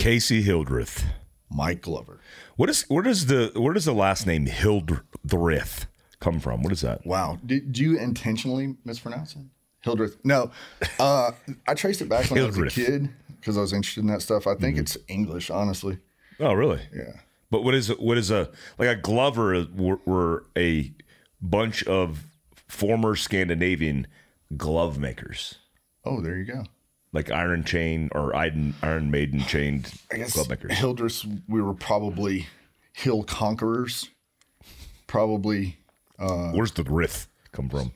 [0.00, 1.04] Casey Hildreth.
[1.50, 2.20] Mike Glover.
[2.56, 5.86] What is where does the where does the last name Hildreth
[6.20, 6.62] come from?
[6.62, 7.04] What is that?
[7.04, 7.38] Wow.
[7.44, 9.42] Did you intentionally mispronounce it?
[9.82, 10.16] Hildreth.
[10.24, 10.52] No.
[10.98, 11.32] Uh,
[11.68, 13.10] I traced it back when I was a kid
[13.40, 14.46] because I was interested in that stuff.
[14.46, 15.98] I think it's English, honestly.
[16.38, 16.80] Oh, really?
[16.94, 17.20] Yeah.
[17.50, 18.48] But what is what is a
[18.78, 20.94] like a Glover were, were a
[21.42, 22.24] bunch of
[22.68, 24.06] former Scandinavian
[24.56, 25.56] glove makers,
[26.06, 26.64] Oh, there you go.
[27.12, 30.72] Like Iron Chain or Iron Iron Maiden chained I guess glove makers.
[30.72, 32.46] Hildreth, we were probably
[32.92, 34.08] hill conquerors.
[35.06, 35.76] Probably,
[36.18, 37.92] Where's the Rith come from?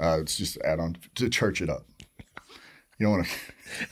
[0.00, 1.86] uh, it's just add on to church it up.
[2.98, 3.26] You don't want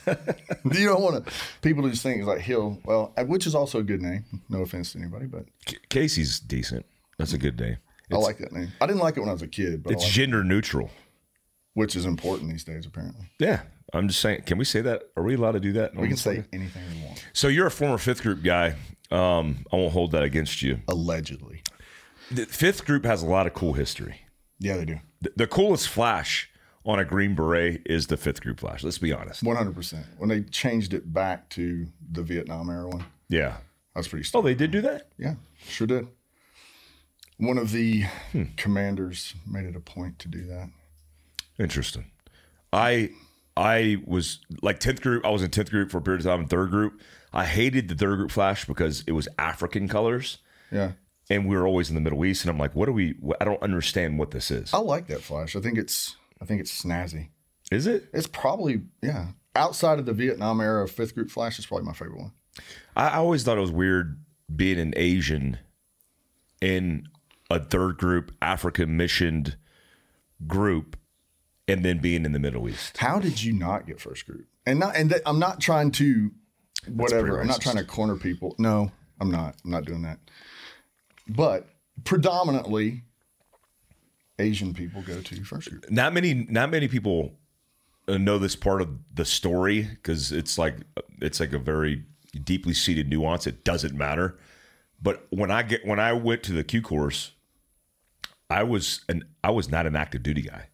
[0.04, 0.34] to.
[0.80, 1.32] you don't want to.
[1.62, 2.80] People just think it's like hill.
[2.84, 4.24] Well, uh, which is also a good name.
[4.48, 6.84] No offense to anybody, but C- Casey's decent.
[7.18, 7.76] That's a good name.
[8.12, 8.72] I like that name.
[8.80, 10.90] I didn't like it when I was a kid, but It's like- gender neutral.
[11.74, 12.86] which is important these days.
[12.86, 13.62] Apparently, Yeah,
[13.92, 14.42] I'm just saying.
[14.42, 15.04] Can we say that?
[15.16, 15.94] Are we allowed to do that?
[15.94, 17.24] we can say anything we want.
[17.32, 18.74] So you're a former fifth group guy.
[19.10, 20.80] Um, I won't hold that against you.
[20.88, 21.62] Allegedly,
[22.32, 24.22] The fifth group has a lot of cool history.
[24.58, 24.98] yeah, they do.
[25.20, 26.50] The, the coolest flash
[26.84, 28.82] on a green beret is the fifth group flash.
[28.82, 29.42] Let's be honest.
[29.44, 30.06] One hundred percent.
[30.18, 33.58] When they changed it back to the Vietnam era one, Yeah.
[33.94, 34.28] that's was pretty.
[34.34, 35.08] Oh, they did do that.
[35.16, 35.34] Yeah,
[35.68, 36.08] sure did.
[37.38, 38.44] One of the Hmm.
[38.56, 40.70] commanders made it a point to do that.
[41.58, 42.10] Interesting.
[42.72, 43.10] I
[43.56, 45.24] I was like tenth group.
[45.24, 46.40] I was in tenth group for a period of time.
[46.40, 47.00] In third group,
[47.32, 50.38] I hated the third group flash because it was African colors,
[50.70, 50.92] Yeah,
[51.30, 52.44] and we were always in the Middle East.
[52.44, 53.14] And I'm like, what do we?
[53.40, 54.72] I don't understand what this is.
[54.74, 55.56] I like that flash.
[55.56, 56.16] I think it's.
[56.40, 57.28] I think it's snazzy.
[57.72, 58.08] Is it?
[58.12, 59.28] It's probably yeah.
[59.54, 62.32] Outside of the Vietnam era fifth group flash, is probably my favorite one.
[62.94, 64.20] I I always thought it was weird
[64.54, 65.58] being an Asian
[66.60, 67.06] in
[67.50, 69.56] a third group African missioned
[70.46, 70.96] group,
[71.68, 72.96] and then being in the Middle East.
[72.98, 74.46] How did you not get first group?
[74.64, 76.30] And not and that, I'm not trying to
[76.88, 77.40] whatever.
[77.40, 78.54] I'm not trying to corner people.
[78.58, 78.90] No,
[79.20, 79.56] I'm not.
[79.64, 80.18] I'm not doing that.
[81.28, 81.68] But
[82.04, 83.02] predominantly
[84.38, 85.90] Asian people go to first group.
[85.90, 87.32] not many not many people
[88.08, 90.76] uh, know this part of the story because it's like
[91.20, 92.04] it's like a very
[92.44, 94.36] deeply seated nuance it doesn't matter
[95.00, 97.32] but when i get when i went to the q course
[98.50, 100.68] i was an i was not an active duty guy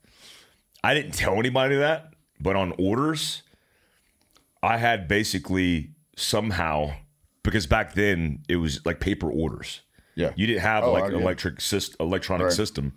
[0.85, 3.43] i didn't tell anybody that but on orders
[4.63, 6.93] i had basically somehow
[7.43, 9.81] because back then it was like paper orders
[10.15, 10.33] Yeah.
[10.37, 12.53] you didn't have Oh, like I get electric syst- electronic Right.
[12.53, 12.93] system,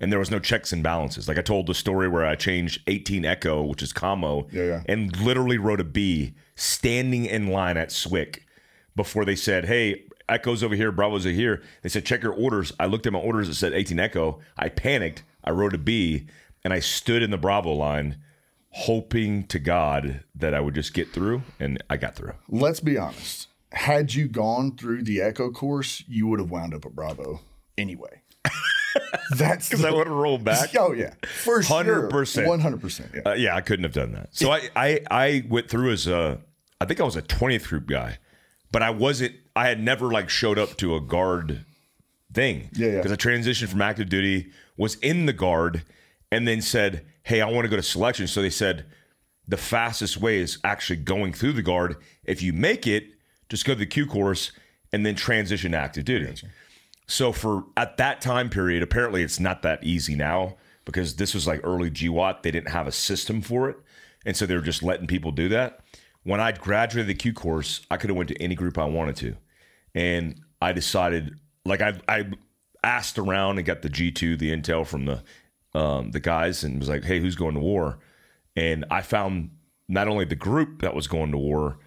[0.00, 1.26] and there was no checks and balances.
[1.26, 4.82] Like I told the story where I changed 18 Echo, which is commo, Yeah, yeah.
[4.86, 8.46] and literally wrote a B standing in line at Swick
[8.94, 12.72] before they said, "Hey, Echo's over here, Bravo's over here." They said, "Check your orders."
[12.78, 14.38] I looked at my orders; it said 18 Echo.
[14.56, 15.24] I panicked.
[15.42, 16.26] I wrote a B,
[16.64, 18.18] and I stood in the Bravo line,
[18.70, 22.34] hoping to God that I would just get through, and I got through.
[22.48, 23.48] Let's be honest.
[23.72, 27.40] Had you gone through the Echo course, you would have wound up at Bravo
[27.78, 28.22] anyway.
[29.36, 30.70] That's Because I would have rolled back.
[30.78, 32.46] Oh yeah, for sure, 100%.
[32.46, 33.10] one hundred percent.
[33.14, 34.28] Yeah, Uh, yeah, I couldn't have done that.
[34.34, 36.40] So I, I I went through as a
[36.80, 38.18] I think I was a 20th group guy,
[38.72, 41.64] but I wasn't I had never like showed up to a guard
[42.32, 42.70] thing.
[42.72, 42.96] Yeah, yeah.
[42.96, 45.82] Because I transitioned from active duty, was in the guard,
[46.30, 48.26] and then said, Hey, I want to go to selection.
[48.26, 48.86] So they said
[49.46, 51.96] the fastest way is actually going through the guard.
[52.24, 53.04] If you make it,
[53.48, 54.52] just go to the Q course
[54.92, 56.42] and then transition to active duty.
[57.06, 61.46] So for at that time period, apparently it's not that easy now because this was
[61.46, 62.42] like early GWOT.
[62.42, 63.76] They didn't have a system for it.
[64.24, 65.80] And so they were just letting people do that.
[66.22, 69.16] When I graduated the Q course, I could have went to any group I wanted
[69.16, 69.36] to.
[69.94, 72.30] And I decided like I I
[72.84, 75.22] asked around and got the G2, the intel from the
[75.74, 77.98] um, the guys and was like, "Hey, who's going to war?"
[78.56, 79.50] And I found
[79.88, 81.78] not only the group that was going to war,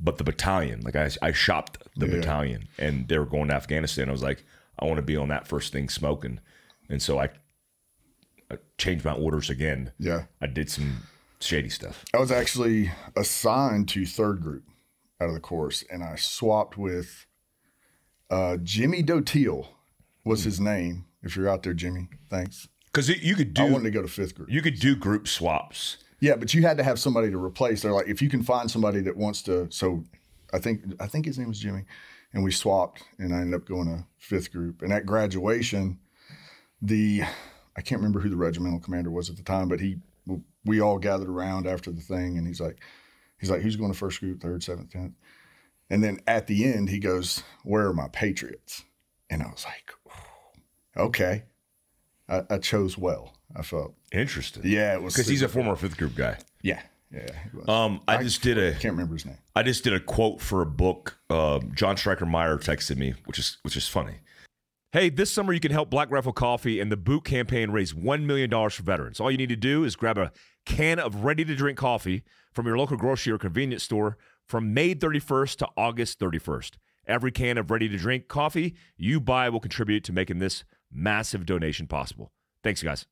[0.00, 0.80] but the battalion.
[0.80, 4.08] Like I, I shopped the battalion, and they were going to Afghanistan.
[4.08, 4.44] I was like,
[4.78, 6.40] I want to be on that first thing smoking,
[6.88, 7.30] and so I,
[8.50, 9.92] I changed my orders again.
[9.98, 10.24] yeah.
[10.40, 11.02] I did some
[11.40, 12.04] shady stuff.
[12.14, 14.64] I was actually assigned to third group
[15.20, 17.26] out of the course, and I swapped with
[18.30, 19.68] uh, Jimmy Doteal
[20.24, 21.06] was his name.
[21.22, 22.68] If you're out there, Jimmy, thanks.
[22.92, 23.62] Because you could do.
[23.62, 24.50] I wanted to go to fifth group.
[24.50, 25.98] you could do group swaps.
[26.20, 27.82] Yeah, but you had to have somebody to replace.
[27.82, 29.68] They're like, if you can find somebody that wants to.
[29.70, 30.04] So,
[30.52, 31.84] I think I think his name was Jimmy,
[32.32, 34.82] and we swapped, and I ended up going to fifth group.
[34.82, 35.98] And at graduation,
[36.82, 37.22] the
[37.76, 39.98] I can't remember who the regimental commander was at the time, but he
[40.64, 42.78] we all gathered around after the thing, and he's like,
[43.40, 45.14] he's like, who's going to first group, third, seventh, tenth,
[45.90, 48.84] and then at the end he goes, where are my patriots?
[49.30, 49.90] And I was like,
[50.96, 51.44] okay,
[52.32, 53.32] I, I chose well.
[53.54, 54.62] I felt, Interesting.
[54.64, 56.38] yeah, it was Because he's a former fifth group guy.
[56.62, 56.80] yeah,
[57.12, 57.26] Yeah.
[57.68, 59.36] Um, I, just did a can't remember his name.
[59.54, 61.18] I just did a quote for a book.
[61.28, 64.14] Uh, John Stryker Meyer texted me, which is which is funny.
[64.92, 68.24] Hey, this summer you can help Black Rifle Coffee and the Boot campaign raise $1
[68.24, 69.20] million for veterans.
[69.20, 70.32] All you need to do is grab a
[70.66, 74.94] can of ready to drink coffee from your local grocery or convenience store from May
[74.94, 76.72] 31st to August 31st.
[77.06, 81.46] Every can of ready to drink coffee you buy will contribute to making this massive
[81.46, 82.32] donation possible.
[82.62, 83.06] Thanks, guys.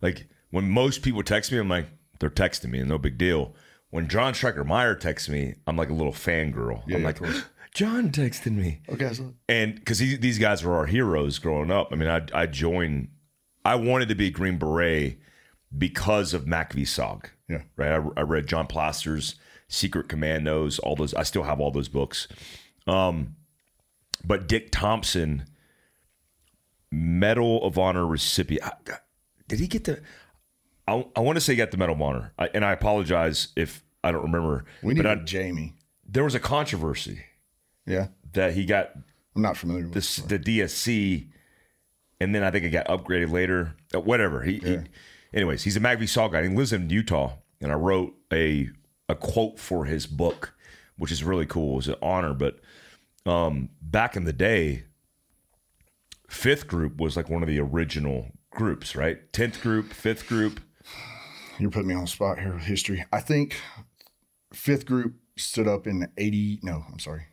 [0.00, 1.86] Like when most people text me, I'm like,
[2.20, 3.54] they're texting me, and no big deal.
[3.90, 6.82] When John Stryker Meyer texts me, I'm like a little fangirl.
[6.86, 7.20] Yeah, I'm yeah, like.
[7.74, 11.88] John texted me Okay, so and because these guys were our heroes growing up.
[11.92, 13.08] I mean, I I joined.
[13.64, 15.18] I wanted to be a Green Beret
[15.76, 17.26] because of MACV-SOG.
[17.48, 17.62] Yeah.
[17.76, 17.92] right.
[17.92, 19.36] I, I read John Plaster's
[19.68, 20.78] Secret Commandos.
[20.78, 21.14] All those.
[21.14, 22.26] I still have all those books.
[22.86, 23.36] Um,
[24.24, 25.44] but Dick Thompson,
[26.90, 28.62] Medal of Honor recipient.
[29.48, 30.00] Did he get the?
[30.86, 33.48] I, I want to say he got the Medal of Honor, I, and I apologize
[33.56, 34.64] if I don't remember.
[34.82, 35.74] we need but I, Jamie.
[36.06, 37.20] there was a controversy
[37.86, 38.92] Yeah, that he got
[39.36, 39.94] I'm not familiar with.
[40.26, 41.28] the the DSC,
[42.20, 43.74] and then I think it got upgraded later.
[43.94, 44.42] Uh, whatever.
[44.42, 44.78] He, he
[45.34, 46.42] anyways, he's a MACV-SOG guy.
[46.42, 48.68] He lives in Utah, and I wrote a
[49.10, 50.54] a quote for his book,
[50.96, 51.74] which is really cool.
[51.74, 52.60] It was an honor, but
[53.26, 54.84] um, back in the day,
[56.28, 59.32] fifth group was like one of the original groups, right?
[59.32, 60.60] Tenth group, fifth group.
[61.58, 63.04] You're putting me on the spot here with history.
[63.12, 63.60] I think
[64.52, 66.60] fifth group stood up in 80.
[66.62, 67.26] No, I'm sorry.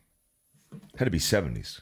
[0.97, 1.81] Had to be seventies.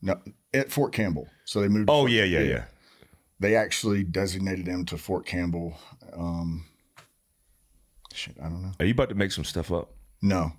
[0.00, 0.20] No,
[0.54, 1.28] at Fort Campbell.
[1.44, 1.90] So they moved.
[1.90, 2.64] Oh Fort- yeah, yeah, yeah.
[3.40, 5.76] They actually designated them to Fort Campbell.
[6.16, 6.64] Um,
[8.14, 8.72] shit, I don't know.
[8.78, 9.90] Are you about to make some stuff up?
[10.22, 10.52] No,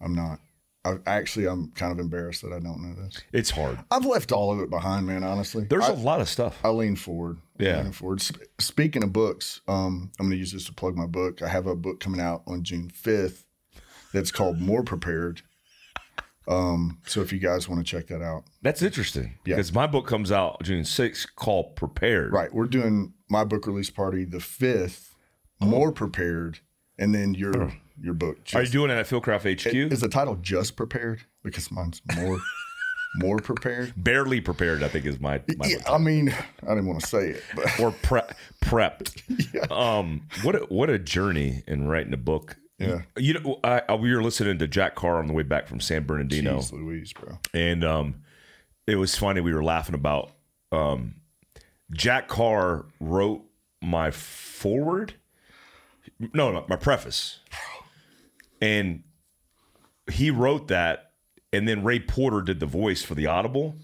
[0.00, 0.38] I'm not.
[0.84, 3.18] I, actually, I'm kind of embarrassed that I don't know this.
[3.32, 3.78] It's hard.
[3.90, 5.22] I've left all of it behind, man.
[5.22, 6.58] Honestly, There's I, a lot of stuff.
[6.64, 7.38] I lean forward.
[7.58, 7.76] Yeah.
[7.78, 8.22] leaning forward.
[8.24, 11.42] Sp- speaking of books, um, I'm going to use this to plug my book.
[11.42, 13.44] I have a book coming out on June 5th
[14.14, 15.42] that's called More Prepared.
[16.48, 19.56] Um, so if you guys want to check that out, That's interesting Yeah.
[19.56, 22.32] because my book comes out June 6th called Prepared.
[22.32, 22.52] right?
[22.52, 25.10] We're doing my book release party the 5th,
[25.60, 26.60] More Prepared,
[26.98, 28.38] and then your your book.
[28.54, 28.58] Oh.
[28.58, 29.92] Are you doing it at Fieldcraft HQ?
[29.92, 31.22] is the title just prepared?
[31.42, 32.38] Because mine's more
[33.16, 33.92] more prepared.
[33.96, 37.30] Barely prepared, I think, is my, my Yeah, I mean, I didn't want to say
[37.30, 38.20] it, but or pre-
[38.64, 39.22] prepped.
[39.54, 39.66] yeah.
[39.70, 42.56] Um, what a, what a journey in writing a book.
[42.78, 43.02] Yeah.
[43.16, 45.80] You know, I, I, we were listening to Jack Carr on the way back from
[45.80, 47.38] San Bernardino, Jeez Louise, bro.
[47.52, 48.22] and um,
[48.86, 49.42] it was funny.
[49.42, 50.30] We were laughing about
[50.72, 51.16] um,
[51.92, 53.42] Jack Carr wrote
[53.82, 55.14] my forward.
[56.18, 57.40] No, no, my preface,
[58.60, 59.02] and
[60.10, 61.12] he wrote that,
[61.52, 63.76] and then Ray Porter did the voice for the Audible,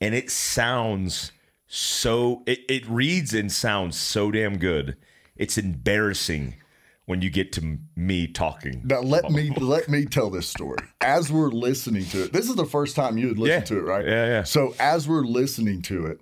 [0.00, 1.32] and it sounds
[1.66, 2.42] so.
[2.46, 4.96] It, it reads and sounds so damn good.
[5.36, 6.54] It's embarrassing
[7.06, 8.82] when you get to me talking.
[8.84, 10.78] Now let me let me tell this story.
[11.00, 13.76] As we're listening to it, this is the first time you had listened Yeah.
[13.76, 14.06] to it, right?
[14.06, 14.42] Yeah, yeah.
[14.44, 16.20] So as we're listening to it,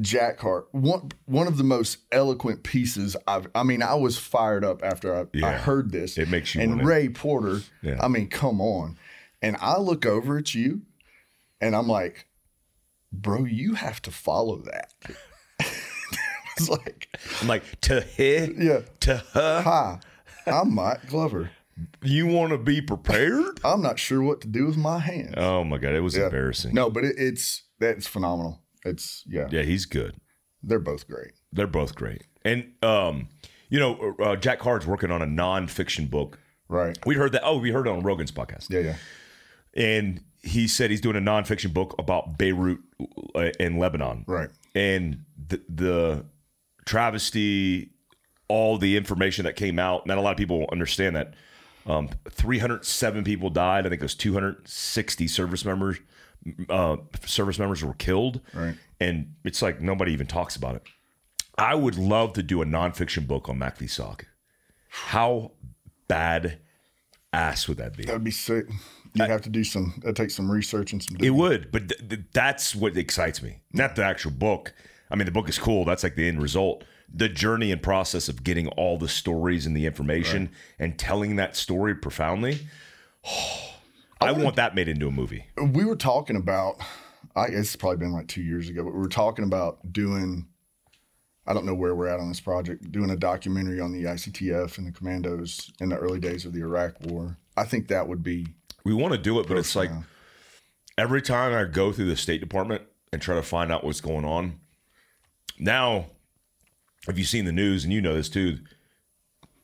[0.00, 3.48] Jack Carr, one one of the most eloquent pieces I've.
[3.54, 6.18] I mean, I was fired up after I, I heard this.
[6.18, 7.60] It makes you And Ray Porter.
[7.82, 7.98] Yeah.
[8.00, 8.96] I mean, come on.
[9.42, 10.82] And I look over at you,
[11.60, 12.26] and I'm like,
[13.12, 14.92] bro, you have to follow that.
[16.56, 17.08] it's like,
[17.40, 18.80] I'm like to he, yeah.
[19.00, 19.62] to her.
[19.62, 20.00] Hi,
[20.46, 21.50] I'm Mike Glover.
[22.02, 23.60] You want to be prepared?
[23.64, 25.34] I'm not sure what to do with my hands.
[25.36, 26.74] Oh my god, it was embarrassing.
[26.74, 28.60] No, but it, it's that's phenomenal.
[28.84, 30.16] It's yeah, Yeah, he's good.
[30.62, 31.32] they're both great.
[31.52, 32.24] They're both great.
[32.44, 33.28] And um,
[33.68, 36.38] you know, uh, Jack Carr's working on a nonfiction book.
[36.68, 36.98] Right.
[37.06, 37.42] We heard that.
[37.44, 38.70] Oh, we heard it on Rogan's podcast.
[38.70, 38.96] Yeah, yeah.
[39.74, 42.78] And he said he's doing a nonfiction book about Beirut
[43.34, 44.24] uh, and Lebanon.
[44.26, 44.50] Right.
[44.74, 46.24] And the, the
[46.84, 47.90] travesty,
[48.48, 50.06] all the information that came out.
[50.06, 51.34] Not a lot of people understand that.
[51.86, 53.86] Um, 307 people died.
[53.86, 55.98] I think it was 260 service members.
[56.68, 58.40] Uh, service members were killed.
[58.54, 58.74] Right.
[59.00, 60.82] And it's like nobody even talks about it.
[61.56, 64.22] I would love to do a nonfiction book on MACV-SOG.
[64.88, 65.52] How
[66.06, 66.58] bad
[67.32, 68.04] ass would that be?
[68.04, 68.66] That'd be sick.
[69.14, 70.00] You'd have to do some.
[70.04, 71.16] That takes some research and some.
[71.20, 73.60] It would, but th- th- that's what excites me.
[73.72, 74.72] Not the actual book.
[75.10, 75.84] I mean, the book is cool.
[75.84, 76.84] That's like the end result.
[77.12, 81.56] The journey and process of getting all the stories and the information and telling that
[81.56, 82.66] story profoundly.
[84.20, 85.46] I want that made into a movie.
[85.56, 86.80] we were talking about.
[87.36, 90.46] I it's probably been like two years ago, but we were talking about doing.
[91.46, 92.90] I don't know where we're at on this project.
[92.92, 96.60] Doing a documentary on the ICTF and the commandos in the early days of the
[96.60, 97.38] Iraq War.
[97.56, 98.48] I think that would be
[98.84, 99.90] We want to do it, but it's like
[100.98, 102.82] every time I go through the State Department
[103.12, 104.60] and try to find out what's going on.
[105.58, 106.06] Now,
[107.08, 108.58] if you've seen the news and you know this too,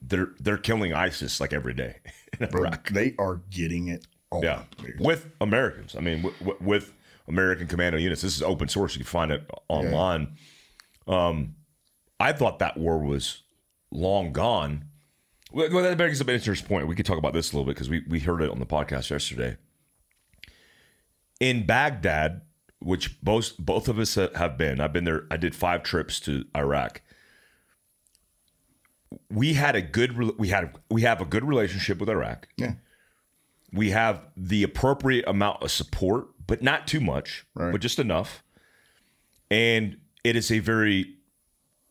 [0.01, 1.97] they're they're killing ISIS like every day
[2.41, 4.43] in Bro, they are getting it on.
[4.43, 5.01] Yeah, dude.
[5.01, 5.95] with Americans.
[5.97, 6.93] I mean, w- w- with
[7.29, 8.23] American commando units.
[8.23, 8.95] This is open source.
[8.95, 10.37] You can find it online.
[11.07, 11.55] Um,
[12.21, 13.43] I thought that war was
[13.91, 14.85] long gone.
[15.53, 16.87] Well, well, that brings up an interesting point.
[16.89, 18.67] We could talk about this a little bit because we we heard it on the
[18.67, 19.57] podcast yesterday.
[21.41, 22.43] In Baghdad,
[22.81, 25.25] which both both of us have been, I've been there.
[25.31, 27.03] I did five trips to Iraq.
[29.31, 30.39] We had a good.
[30.39, 32.75] We had we have a good relationship with Iraq Yeah.
[33.75, 37.73] We have the appropriate amount of support, but not too much, Right.
[37.73, 38.43] but just enough.
[39.51, 41.17] And it is a very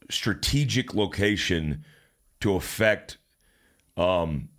[0.10, 1.84] strategic location
[2.40, 3.18] to affect
[3.98, 4.50] um,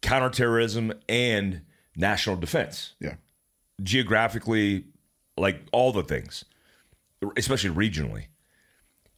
[0.00, 1.62] counterterrorism and
[1.94, 3.14] national defense, Yeah.
[3.82, 4.86] geographically,
[5.36, 6.44] like all the things,
[7.36, 8.26] especially regionally.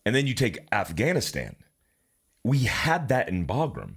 [0.04, 1.56] And then you take Afghanistan.
[2.42, 3.96] We had that in Bagram.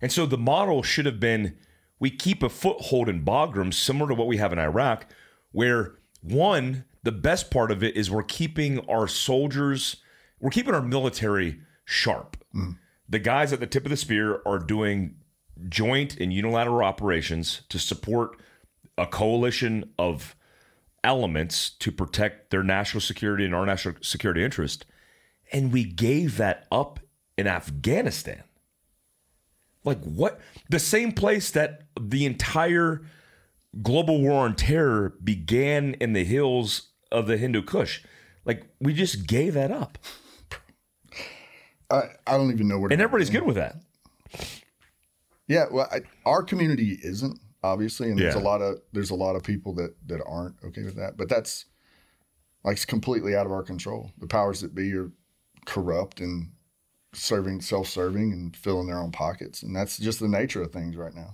[0.00, 1.58] And so the model should have been
[2.00, 5.06] we keep a foothold in Bagram similar to what we have in Iraq,
[5.52, 9.96] where one, the best part of it is we're keeping our soldiers,
[10.40, 12.36] we're keeping our military sharp.
[12.54, 12.78] Mm.
[13.08, 15.16] The guys at the tip of the spear are doing
[15.68, 18.40] joint and unilateral operations to support
[18.96, 20.36] a coalition of
[21.02, 24.84] elements to protect their national security and our national security interest.
[25.52, 27.00] And we gave that up
[27.36, 28.42] in Afghanistan.
[29.88, 30.40] Like what?
[30.68, 33.02] The same place that the entire
[33.82, 38.02] global war on terror began in the hills of the Hindu Kush.
[38.44, 39.98] Like we just gave that up.
[41.90, 42.90] I, I don't even know where.
[42.90, 43.76] to And everybody's good with that.
[45.46, 49.36] Yeah, well, I, our community isn't obviously, and there's a lot of there's a lot
[49.36, 51.16] of people that that aren't okay with that.
[51.16, 51.64] But that's
[52.62, 54.12] like it's completely out of our control.
[54.18, 55.10] The powers that be are
[55.64, 56.50] corrupt and
[57.18, 61.14] serving self-serving and filling their own pockets, and that's just the nature of things right
[61.14, 61.32] now.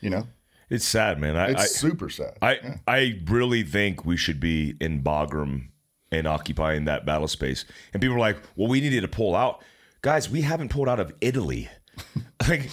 [0.00, 0.28] You know,
[0.70, 1.36] It's sad, man.
[1.36, 2.38] I, it's I super sad.
[2.40, 5.68] I I really think we should be in Bagram
[6.12, 7.64] and occupying that battle space.
[7.92, 9.62] And people are like, "Well, we needed to pull out."
[10.02, 11.68] Guys, we haven't pulled out of Italy.
[12.48, 12.70] like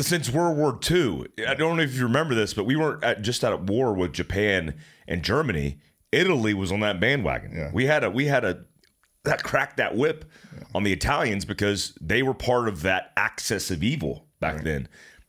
[0.00, 1.26] since World War II.
[1.46, 4.12] I don't know if you remember this, but we weren't at, just at war with
[4.12, 4.74] Japan
[5.06, 5.78] and Germany.
[6.10, 7.52] Italy was on that bandwagon.
[7.54, 7.70] Yeah.
[7.72, 8.64] We had a we had a
[9.28, 10.24] that cracked that whip
[10.74, 14.88] on the Italians because they were part of that axis of evil back then.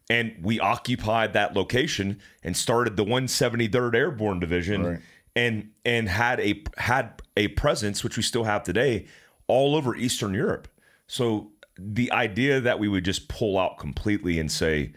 [0.09, 4.99] And we occupied that location and started the 173rd Airborne Division Right.
[5.35, 9.05] and and had a had a presence which we still have today
[9.47, 10.67] all over Eastern Europe.
[11.07, 14.93] So the idea that we would just pull out completely and say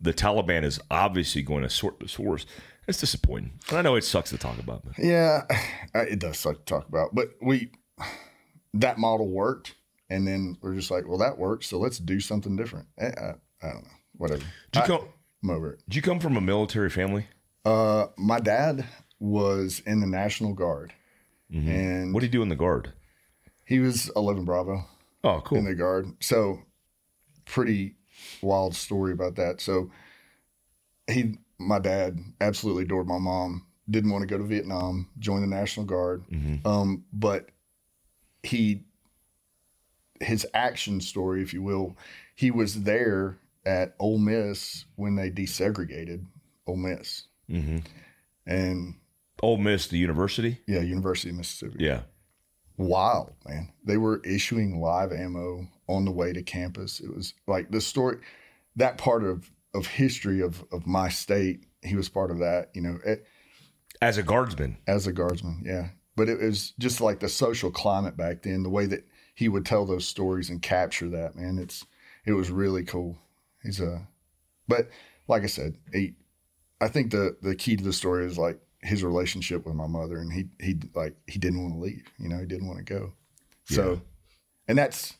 [0.00, 2.44] the Taliban is obviously going to sort this horse,
[2.86, 3.52] it's disappointing.
[3.68, 5.42] And I know it sucks to talk about, but Yeah,
[5.94, 7.70] it does suck to talk about, but we
[8.74, 9.74] that model worked,
[10.10, 12.86] and then we're just like, well, that works, so let's do something different.
[13.00, 14.42] I, I, I don't know, whatever.
[14.72, 15.08] did you I, come
[15.44, 15.80] am over it.
[15.88, 17.26] did you come from a military family?
[17.64, 18.84] Uh, my dad
[19.20, 20.92] was in the National Guard,
[21.50, 22.92] and What did you do in the guard?
[23.64, 24.84] he was 11 Bravo
[25.24, 25.58] Oh, cool.
[25.58, 26.06] in the Guard.
[26.20, 26.60] So,
[27.44, 27.96] pretty
[28.42, 29.60] wild story about that.
[29.60, 29.90] So,
[31.10, 33.66] he, my dad, absolutely adored my mom.
[33.90, 36.22] Didn't want to go to Vietnam, joined the National Guard,
[36.66, 37.48] um, but
[38.42, 38.82] he,
[40.20, 41.96] his action story, if you will,
[42.34, 46.24] he was there at Ole Miss when they desegregated
[46.66, 47.78] Ole Miss, hmm
[48.46, 48.94] and
[49.42, 50.60] Ole Miss, the university.
[50.66, 51.84] yeah, University of Mississippi.
[51.84, 52.02] Yeah.
[52.76, 53.72] wild, man.
[53.84, 57.00] They were issuing live ammo on the way to campus.
[57.00, 58.18] It was like the story,
[58.76, 61.64] that part of of history of of my state.
[61.82, 63.24] He was part of that, you know, it,
[64.02, 64.78] As a guardsman.
[64.86, 65.62] as a guardsman.
[65.64, 68.62] Yeah, but it was just like the social climate back then.
[68.62, 71.58] The way that he would tell those stories and capture that, man.
[71.58, 71.86] It's
[72.26, 73.16] it was really cool.
[73.62, 74.06] He's a,
[74.68, 74.90] but
[75.28, 76.14] like I said, he.
[76.80, 80.18] I think the the key to the story is like his relationship with my mother,
[80.18, 82.04] and he he like he didn't want to leave.
[82.18, 83.12] You know, he didn't want to go.
[83.64, 83.98] So, Yeah.
[84.68, 85.16] and that's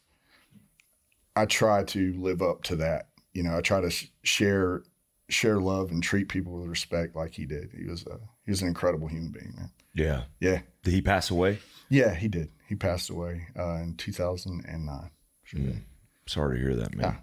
[1.37, 3.09] I try to live up to that.
[3.33, 4.83] You know, I try to sh- share
[5.28, 7.71] share love and treat people with respect like he did.
[7.76, 9.71] He was a he was an incredible human being, man.
[9.99, 10.23] Yeah.
[10.40, 11.59] Yeah, Did he pass away?
[11.88, 12.50] yeah, he did.
[12.69, 15.11] He passed away uh, in 2009.
[15.45, 15.83] Sure did.
[16.26, 17.19] Sorry to hear that, man.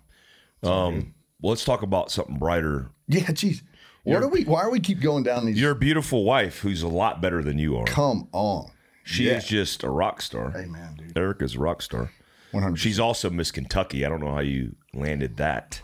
[0.64, 2.90] Um, well, let's talk about something brighter.
[3.08, 3.62] Yeah, geez.
[4.04, 4.44] What are we?
[4.44, 5.60] Why are we keep going down these?
[5.60, 7.86] Your beautiful wife, who's a lot better than you are.
[7.86, 8.72] Come on.
[9.04, 9.38] She Yeah.
[9.38, 10.52] is just a rock star.
[10.52, 11.16] Hey, man, dude.
[11.18, 12.12] Erica's a rock star.
[12.52, 12.78] 100.
[12.78, 14.04] She's also Miss Kentucky.
[14.06, 15.82] I don't know how you landed that.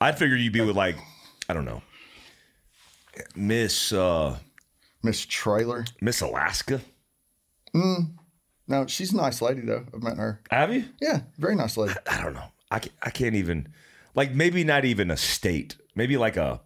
[0.00, 0.96] I'd figure you'd be with like,
[1.48, 1.82] I don't know,
[3.34, 4.38] Miss uh,
[5.06, 5.84] Miss Trailer.
[6.02, 6.80] Miss Alaska.
[7.74, 8.10] Mm.
[8.68, 9.86] No, she's a nice lady though.
[9.94, 10.40] I've met her.
[10.50, 10.84] Have you?
[11.00, 11.94] Yeah, very nice lady.
[12.10, 12.44] I don't know.
[12.70, 13.68] I can't, I can't even
[14.14, 16.60] like maybe not even a state, maybe like a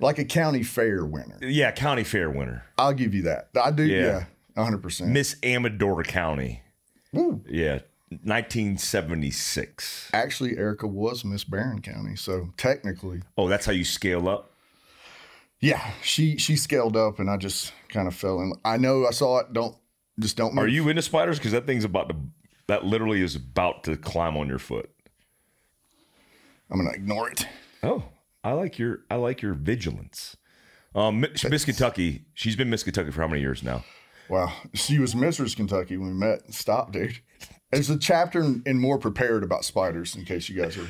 [0.00, 1.38] Like a county fair winner.
[1.40, 3.50] yeah county fair winner, I'll give you that.
[3.62, 3.84] I do.
[3.84, 4.24] Yeah.
[4.56, 4.64] Yeah.
[4.64, 5.10] hundred percent.
[5.10, 6.62] Miss Amador County.
[7.12, 7.42] Woo.
[7.48, 7.78] Yeah,
[8.24, 10.10] 1976.
[10.12, 14.49] Actually, Erica was Miss Barron County, so technically, Oh, that's how you scale up.
[15.60, 18.52] Yeah, she she scaled up, and I just kind of fell in.
[18.64, 19.52] I know I saw it.
[19.52, 19.76] Don't
[20.18, 20.58] just don't.
[20.58, 21.38] Are you into spiders?
[21.38, 22.16] Because that thing's about to
[22.66, 24.90] that literally is about to climb on your foot.
[26.70, 27.46] I'm gonna ignore it.
[27.82, 28.04] Oh,
[28.44, 30.36] I like your I like your vigilance.
[30.94, 32.24] Um, Miss Miss Kentucky.
[32.34, 33.84] She's been Miss Kentucky for how many years now?
[34.28, 35.56] Wow, she was Mrs.
[35.56, 36.54] Kentucky when we met.
[36.54, 37.18] Stop, dude.
[37.72, 40.14] There's a chapter in, in more prepared about spiders.
[40.14, 40.88] In case you guys are,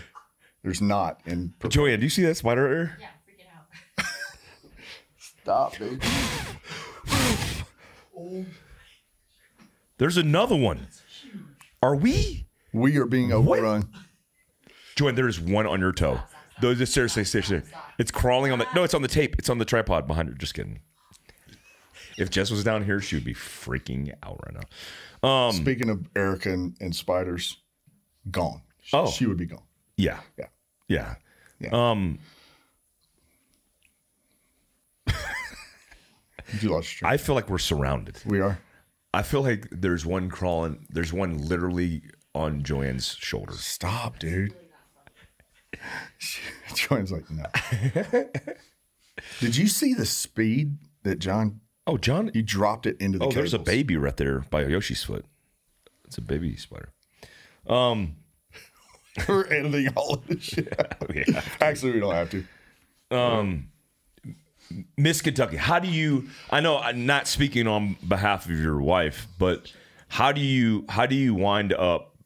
[0.63, 1.55] there's not in.
[1.59, 2.99] Pre- Joanne, do you see that spider right there?
[3.01, 3.20] Yeah, freaking out.
[5.43, 6.03] Stop, dude.
[9.99, 10.87] There's another one.
[11.83, 12.47] Are we?
[12.73, 13.89] We are being overrun.
[14.97, 16.21] Joanne, there is one on your toe.
[16.61, 17.63] Those just seriously, seriously.
[17.99, 19.37] It's crawling on the no, it's on the tape.
[19.39, 20.35] It's on the tripod behind her.
[20.35, 20.81] Just kidding.
[22.19, 24.55] If Jess was down here, she would be freaking out right
[25.23, 25.29] now.
[25.29, 27.57] Um, Speaking of Erica and, and spiders,
[28.31, 28.61] gone.
[28.83, 29.07] She, Oh.
[29.11, 29.63] she would be gone.
[29.97, 30.21] yeah.
[30.39, 30.47] Yeah.
[30.89, 31.15] Yeah.
[31.61, 31.71] Yeah.
[31.91, 32.19] Um,
[36.61, 37.09] You lost your.
[37.11, 38.21] I feel like we're surrounded.
[38.27, 38.59] We are.
[39.13, 40.87] I feel like there's one crawling.
[40.91, 42.03] There's one literally
[42.35, 43.53] on Joanne's shoulder.
[43.55, 44.55] Stop, dude.
[46.75, 47.45] Joanne's like, no.
[49.41, 51.61] Did you see the speed that John?
[51.87, 52.31] Oh, John.
[52.33, 53.27] He dropped it into the.
[53.27, 55.25] Oh, there's a baby right there by Yoshi's foot.
[56.07, 56.93] It's a baby spider.
[57.69, 58.17] Um,
[59.29, 60.73] We're editing all of this shit.
[61.15, 61.43] yeah.
[61.61, 62.45] Actually, we don't have to.
[64.97, 66.29] Miss Kentucky, how do you?
[66.51, 69.73] I know I'm not speaking on behalf of your wife, but
[70.09, 70.85] how do you?
[70.89, 72.17] How do you wind up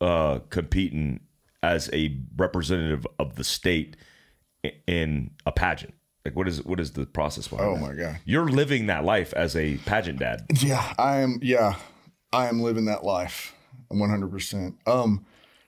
[0.00, 1.20] uh, competing
[1.62, 3.96] as a representative of the state
[4.86, 5.94] in a pageant?
[6.24, 7.80] Like, what is what is the process behind Oh that?
[7.80, 8.20] my god.
[8.24, 10.44] You're living that life as a pageant dad.
[10.60, 11.38] Yeah, I am.
[11.42, 11.76] Yeah,
[12.32, 13.54] I am living that life,
[13.88, 14.76] one hundred percent.
[14.86, 15.24] Um,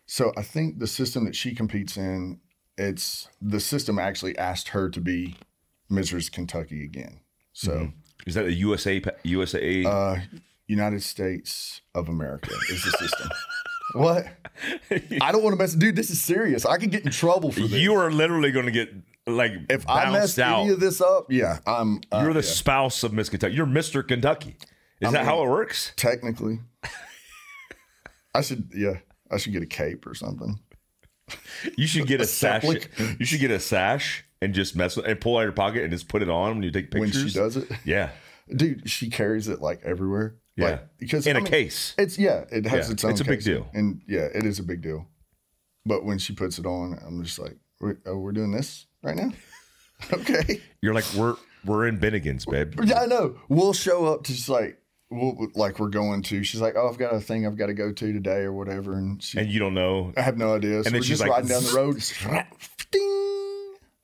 [0.07, 2.41] so I think the system that she competes in,
[2.77, 5.37] it's the system actually asked her to be
[5.91, 6.31] Mrs.
[6.31, 7.21] Kentucky again.
[7.53, 7.93] So,
[8.27, 9.85] Is that the USA USA?
[9.85, 10.17] uh,
[10.67, 13.29] United States of America is the system.
[13.95, 14.27] what?
[15.21, 15.75] I don't want to mess.
[15.75, 16.65] Dude, this is serious.
[16.65, 17.73] I could get in trouble for this.
[17.73, 18.93] you are literally going to get
[19.27, 20.63] like if I mess out.
[20.63, 22.01] any of this up, yeah, I'm.
[22.13, 23.55] Uh, You're the yeah, spouse of Miss Kentucky.
[23.55, 24.07] You're Mr.
[24.07, 24.57] Kentucky.
[25.01, 25.93] Is that how it works?
[25.97, 26.61] technically.
[28.35, 28.71] I should.
[28.75, 28.99] Yeah,
[29.31, 30.61] I should get a cape or something.
[31.77, 32.63] You should get a sash.
[32.63, 32.89] Sepulch.
[33.19, 35.93] You should get a sash and just mess with and pull out your pocket and
[35.93, 37.23] just put it on when you take pictures.
[37.23, 38.11] When she does it, Yeah.
[38.55, 40.37] dude, she carries it like everywhere.
[40.57, 40.71] Yeah.
[40.71, 41.95] Like, because In a a case.
[41.99, 43.11] It's yeah, it has Yeah, its own.
[43.13, 43.69] it's a big deal.
[43.73, 45.07] and yeah, it is a big deal.
[45.87, 49.17] But when she puts it on, I'm just like, we're, oh, we're doing this right
[49.17, 49.31] now.
[50.13, 52.75] okay, You're like, we're we're in Bennigan's, babe.
[52.85, 53.37] yeah, I know.
[53.49, 54.79] We'll show up to just like,
[55.11, 56.43] we'll like we're going to.
[56.43, 58.95] She's like, oh, I've got a thing I've got to go to today or whatever,
[58.95, 60.13] and she, And you don't know.
[60.17, 60.83] I have no idea.
[60.85, 62.03] So then we're she's just like, riding down the road.
[62.91, 63.40] Ding.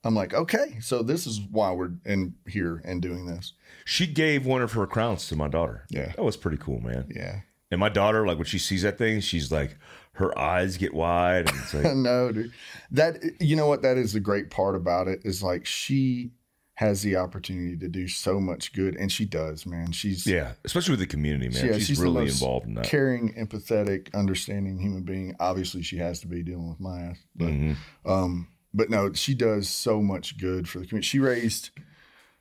[0.07, 3.53] I'm like, okay, so this is why we're in here and doing this.
[3.85, 5.85] She gave one of her crowns to my daughter.
[5.90, 6.12] Yeah.
[6.16, 7.11] That was pretty cool, man.
[7.14, 7.40] Yeah.
[7.71, 9.77] And my daughter, like when she sees that thing, she's like,
[10.12, 11.49] her eyes get wide.
[11.51, 12.53] And it's like, no, dude.
[12.92, 13.83] That you know what?
[13.83, 16.31] That is the great part about it is like she
[16.75, 19.92] has the opportunity to do so much good, and she does, man.
[19.92, 21.73] She's yeah, especially with the community, man.
[21.73, 22.85] yeah, she's, the really involved in that.
[22.85, 25.35] caring, empathetic, understanding human being.
[25.40, 27.77] Obviously, she has to be dealing with my ass, but Mhm.
[28.05, 31.07] um, but no, she does so much good for the community.
[31.07, 31.71] She raised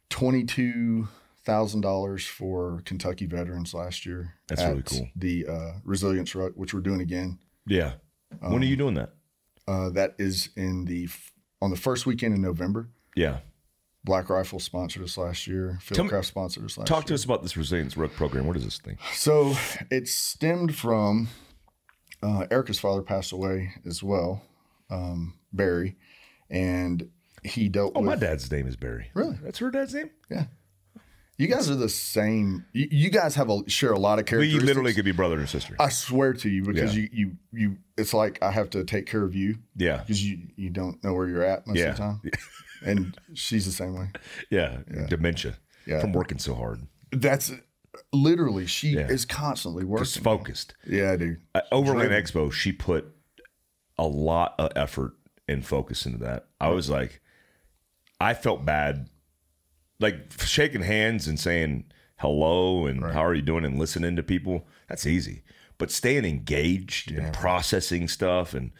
[0.10, 1.08] twenty two
[1.46, 4.34] thousand dollars for Kentucky veterans last year.
[4.48, 5.08] That's at really cool.
[5.16, 7.40] The uh, Resilience Ruck, which we're doing again.
[7.66, 7.94] Yeah.
[8.40, 9.12] when Um, are you doing that?
[9.68, 11.08] Uh, that is in the
[11.62, 12.90] on the first weekend in November.
[13.16, 13.40] Yeah.
[14.04, 15.80] Black Rifle sponsored us last year.
[15.82, 17.02] Fieldcraft sponsored us last Talk year.
[17.02, 18.46] Talk to us about this Resilience Ruck program.
[18.46, 19.00] What is this thing?
[19.14, 19.56] So
[19.90, 21.30] it stemmed from
[22.22, 24.44] uh, Erica's father passed away as well,
[24.92, 25.96] um, Barry,
[26.50, 27.10] and
[27.44, 28.08] he dealt Oh, with.
[28.08, 29.12] my dad's name is Barry.
[29.14, 29.38] Really?
[29.44, 30.10] That's her dad's name?
[30.30, 30.46] Yeah.
[31.38, 32.66] You guys are the same.
[32.72, 34.64] You, you guys have a share a lot of We characteristics.
[34.66, 35.76] literally could be brother and sister.
[35.80, 37.02] I swear to you, because Yeah.
[37.04, 39.98] you, you you it's like I have to take care of you Yeah.
[39.98, 41.88] because you you don't know where you're at most Yeah.
[41.90, 42.22] of the time,
[42.86, 44.12] and she's the same way.
[44.50, 44.78] Yeah.
[45.10, 46.00] Dementia Yeah.
[46.00, 46.88] from working so hard.
[47.12, 47.52] That's
[48.14, 49.08] literally she Yeah.
[49.08, 50.06] is constantly working.
[50.06, 50.74] Just focused.
[50.88, 51.42] Yeah, dude.
[51.54, 53.14] Uh, at Overland Expo, she put
[53.98, 55.14] a lot of effort
[55.48, 56.48] and focus into that.
[56.60, 57.22] I was like,
[58.20, 59.10] I felt bad,
[60.00, 61.86] like shaking hands and saying
[62.18, 64.68] hello and how are you doing and listening to people.
[64.88, 65.44] That's easy,
[65.78, 68.72] but staying engaged and processing stuff and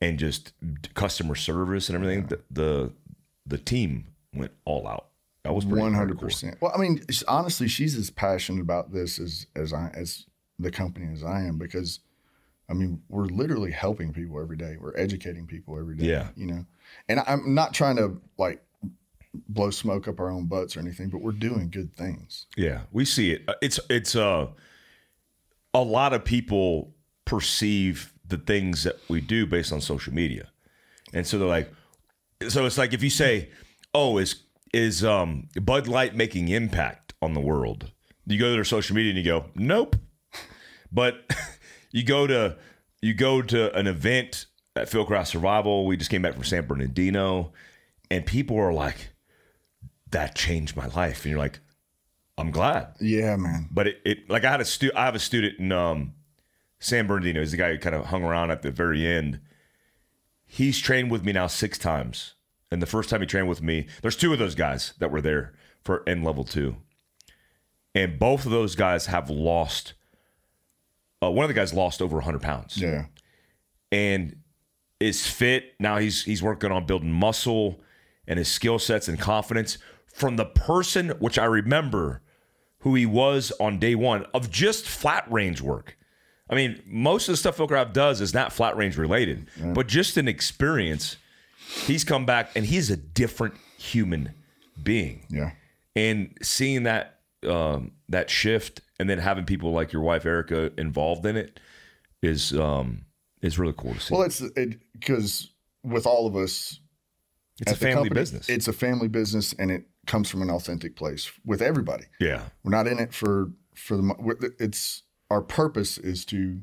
[0.00, 0.52] and just
[0.94, 2.26] customer service and everything.
[2.26, 2.92] The, the
[3.46, 5.08] the team went all out.
[5.44, 6.58] That was one hundred percent.
[6.60, 10.26] Well, I mean, honestly, she's as passionate about this as as I as
[10.58, 12.00] the company as I am because,
[12.72, 14.76] I mean, we're literally helping people every day.
[14.80, 16.06] We're educating people every day.
[16.06, 16.28] Yeah.
[16.34, 16.64] you know,
[17.06, 18.62] and I'm not trying to like
[19.48, 22.46] blow smoke up our own butts or anything, but we're doing good things.
[22.56, 23.42] Yeah, we see it.
[23.46, 24.46] Uh, It's it's uh
[25.74, 26.94] a lot of people
[27.26, 30.48] perceive the things that we do based on social media.
[31.12, 31.70] And so they're like
[32.48, 33.50] so it's like if you say,
[33.94, 37.90] "Oh, is is um Bud Light making impact on the world?"
[38.26, 39.96] You go to their social media and you go, "Nope."
[40.90, 41.14] But
[41.92, 42.56] you go to
[43.00, 45.86] you go to an event at Fieldcraft Survival.
[45.86, 47.52] We just came back from San Bernardino,
[48.10, 49.10] and people are like,
[50.10, 51.60] "That changed my life," and you're like,
[52.38, 53.68] "I'm glad." Yeah, man.
[53.70, 56.14] But it, it like I had a stu- I have a student in um,
[56.80, 57.40] San Bernardino.
[57.40, 59.40] He's the guy who kind of hung around at the very end.
[60.44, 62.34] He's trained with me now six times,
[62.70, 65.22] and the first time he trained with me, there's two of those guys that were
[65.22, 66.76] there for N level two,
[67.94, 69.94] and both of those guys have lost.
[71.22, 73.06] Uh, one of the guys lost over 100 pounds Yeah,
[73.90, 74.36] and
[75.00, 75.74] is fit.
[75.78, 77.80] Now he's he's working on building muscle
[78.26, 82.22] and his skill sets and confidence from the person which I remember
[82.80, 85.96] who he was on day one of just flat range work.
[86.50, 90.16] I mean, most of the stuff Fieldcraft does is not flat range related, but just
[90.16, 91.16] an experience.
[91.86, 94.34] He's come back and he's a different human
[94.82, 95.52] being yeah.
[95.96, 101.26] and seeing that um, that shift and then having people like your wife Erica involved
[101.26, 101.60] in it
[102.22, 103.04] is um,
[103.42, 104.14] is really cool to see.
[104.14, 105.50] Well, it's it because
[105.82, 106.78] with all of us,
[107.60, 108.48] it's a family company, business.
[108.48, 112.04] It's a family business, and it comes from an authentic place with everybody.
[112.20, 114.52] yeah, We're not in it for for the.
[114.58, 116.62] It's our purpose is to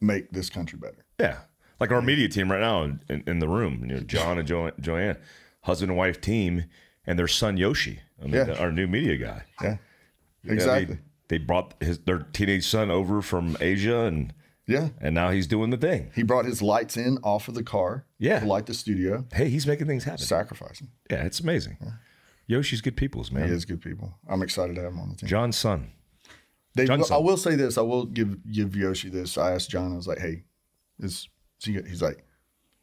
[0.00, 1.04] make this country better.
[1.20, 1.38] yeah.
[1.80, 4.46] Like our media team right now in, in, in the room, you know, John and
[4.46, 5.18] jo- Joanne,
[5.62, 6.64] husband and wife team,
[7.04, 8.52] and their son Yoshi, I mean, Yeah.
[8.60, 9.42] our new media guy.
[9.60, 10.98] Yeah, I mean, exactly.
[11.28, 14.32] They brought his their teenage son over from Asia, and
[14.66, 16.10] yeah, and now he's doing the thing.
[16.14, 18.06] he brought his lights in off of the car.
[18.18, 18.40] Yeah.
[18.40, 19.26] to light the studio.
[19.32, 20.24] Hey, he's making things happen.
[20.24, 20.88] Sacrificing.
[21.10, 21.76] Yeah, it's amazing.
[22.46, 23.48] Yoshi's good people's man.
[23.48, 24.18] He is good people.
[24.28, 25.28] I'm excited to have him on the team.
[25.28, 25.92] John's son.
[26.74, 27.14] They, Johnson.
[27.14, 27.78] I will say this.
[27.78, 29.38] I will give give Yoshi this.
[29.38, 29.92] I asked John.
[29.92, 30.42] I was like, "Hey,
[30.98, 31.28] is
[31.60, 32.24] is he, he's like,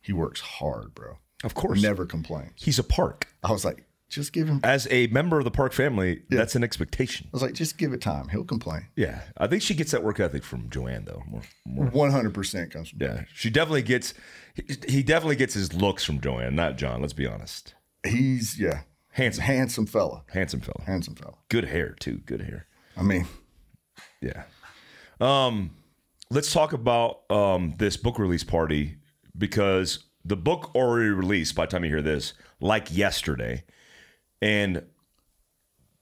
[0.02, 1.18] he works hard, bro.
[1.44, 3.28] Of course, Never complains." he's a park.
[3.44, 6.64] I was like, "Just give him." As a member of the Park family, that's an
[6.64, 7.28] expectation.
[7.28, 8.28] I was like, "Just give it time.
[8.30, 11.24] He'll complain." Yeah, I think she gets that work ethic from Joanne, though.
[11.28, 11.86] More, more.
[11.88, 13.00] One hundred percent comes from.
[13.02, 14.14] Yeah, she definitely gets.
[14.56, 17.02] He, he definitely gets his looks from Joanne, not John.
[17.02, 17.74] Let's be honest.
[18.06, 20.24] He's yeah, Handsome, handsome fella.
[20.32, 20.84] handsome fella.
[20.86, 21.36] Handsome fella.
[21.50, 22.18] Good hair too.
[22.26, 22.68] Good hair.
[22.98, 23.26] I mean,
[24.22, 24.44] Yeah.
[25.20, 25.72] Um,
[26.30, 28.98] let's talk about um this book release party
[29.38, 33.64] because the book already released by the time you hear this, like yesterday,
[34.42, 34.84] and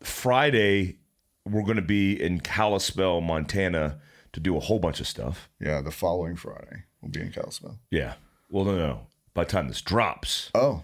[0.02, 0.98] Friday
[1.46, 4.00] we're going to be in Kalispell, Montana,
[4.34, 5.50] to do a whole bunch of stuff.
[5.60, 5.82] yeah.
[5.82, 7.80] The following Friday we'll be in Kalispell.
[7.90, 8.14] Yeah.
[8.50, 9.08] Well, no, no.
[9.34, 10.84] By the time this drops, Oh,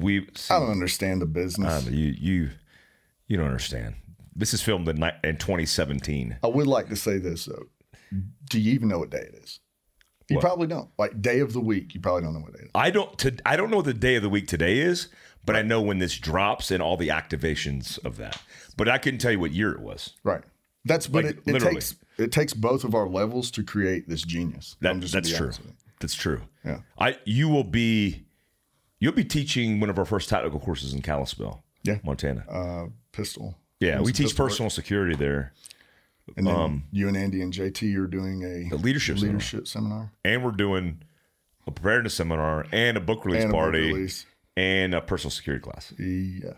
[0.00, 1.86] we I don't understand the business.
[1.86, 2.50] Um, you you
[3.26, 3.94] you don't understand.
[4.34, 6.38] This is filmed in, ni- in 2017.
[6.42, 7.66] I would like to say this though.
[8.48, 9.60] Do you even know what day it is?
[10.28, 10.42] You What?
[10.44, 10.88] probably don't.
[10.98, 12.70] Like day of the week, you probably don't know what day it is.
[12.74, 15.08] I don't to, I don't know what the day of the week today is,
[15.44, 18.40] but I know when this drops and all the activations of that.
[18.76, 20.14] But I couldn't tell you what year it was.
[20.22, 20.42] Right.
[20.84, 24.22] That's but Like, it, it takes it takes both of our levels to create this
[24.22, 24.76] genius.
[24.80, 25.46] That, that's true.
[25.46, 25.74] honest with you.
[26.00, 26.40] That's true.
[26.64, 26.80] Yeah.
[26.98, 28.24] I you will be
[28.98, 31.98] you'll be teaching one of our first tactical courses in Kalispell, Yeah.
[32.02, 32.44] Montana.
[32.48, 33.56] Uh, pistol.
[33.80, 34.50] yeah, we teach pistol work.
[34.50, 35.52] personal security there,
[36.36, 40.42] And then you and Andy and JT are doing a a leadership leadership seminar, and
[40.44, 41.02] we're doing
[41.66, 44.24] a preparedness seminar and a book release and party release.
[44.60, 45.92] And a personal security class.
[45.98, 46.52] Yeah.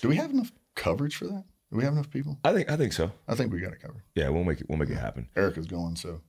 [0.00, 1.44] Do we have enough coverage for that?
[1.70, 2.38] Do we have enough people?
[2.44, 3.12] I think I think so.
[3.28, 4.02] I think we got it covered.
[4.14, 5.28] Yeah, we'll make it we'll make it happen.
[5.36, 6.20] Erica's going, so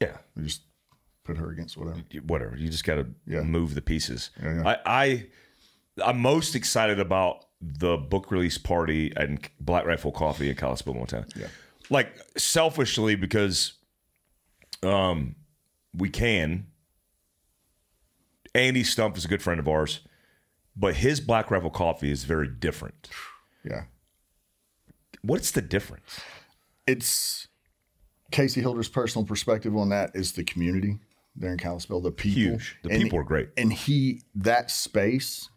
[0.00, 0.16] Yeah.
[0.36, 0.62] we just
[1.24, 2.00] put her against whatever.
[2.26, 2.56] whatever.
[2.56, 3.42] You just got to Yeah.
[3.42, 4.30] move the pieces.
[4.42, 4.68] Yeah, yeah.
[4.68, 5.26] I, I
[6.04, 11.26] I'm most excited about the book release party and Black Rifle Coffee in Kalispell, Montana.
[11.36, 11.48] Yeah.
[11.90, 13.74] Like selfishly because
[14.82, 15.36] um
[15.94, 16.66] we can.
[18.54, 20.00] Andy Stump is a good friend of ours,
[20.76, 23.08] but his Black Rifle Coffee is very different.
[23.64, 23.84] Yeah.
[25.22, 26.20] What's the difference?
[26.86, 27.48] It's
[28.30, 30.98] Casey Hildreth's personal perspective on that is the community
[31.34, 32.52] there in Kalispell, the people.
[32.52, 32.76] Huge.
[32.82, 33.48] The And- people are great.
[33.56, 35.48] And he, that space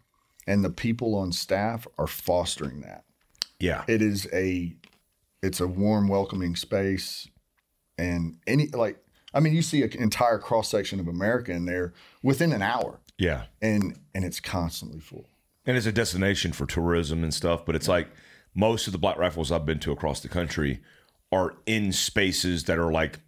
[0.46, 3.04] and the people on staff are fostering that.
[3.58, 3.84] Yeah.
[3.86, 4.74] It is a,
[5.42, 7.28] it's a warm, welcoming space.
[7.98, 8.98] And any, like,
[9.32, 13.00] I mean, you see an entire cross section of America in there within an hour,
[13.20, 13.44] Yeah.
[13.62, 15.26] and and it's constantly full.
[15.66, 18.08] And it's a destination for tourism and stuff, but it's like
[18.54, 20.80] most of the black rifles I've been to across the country
[21.30, 23.20] are in spaces that are like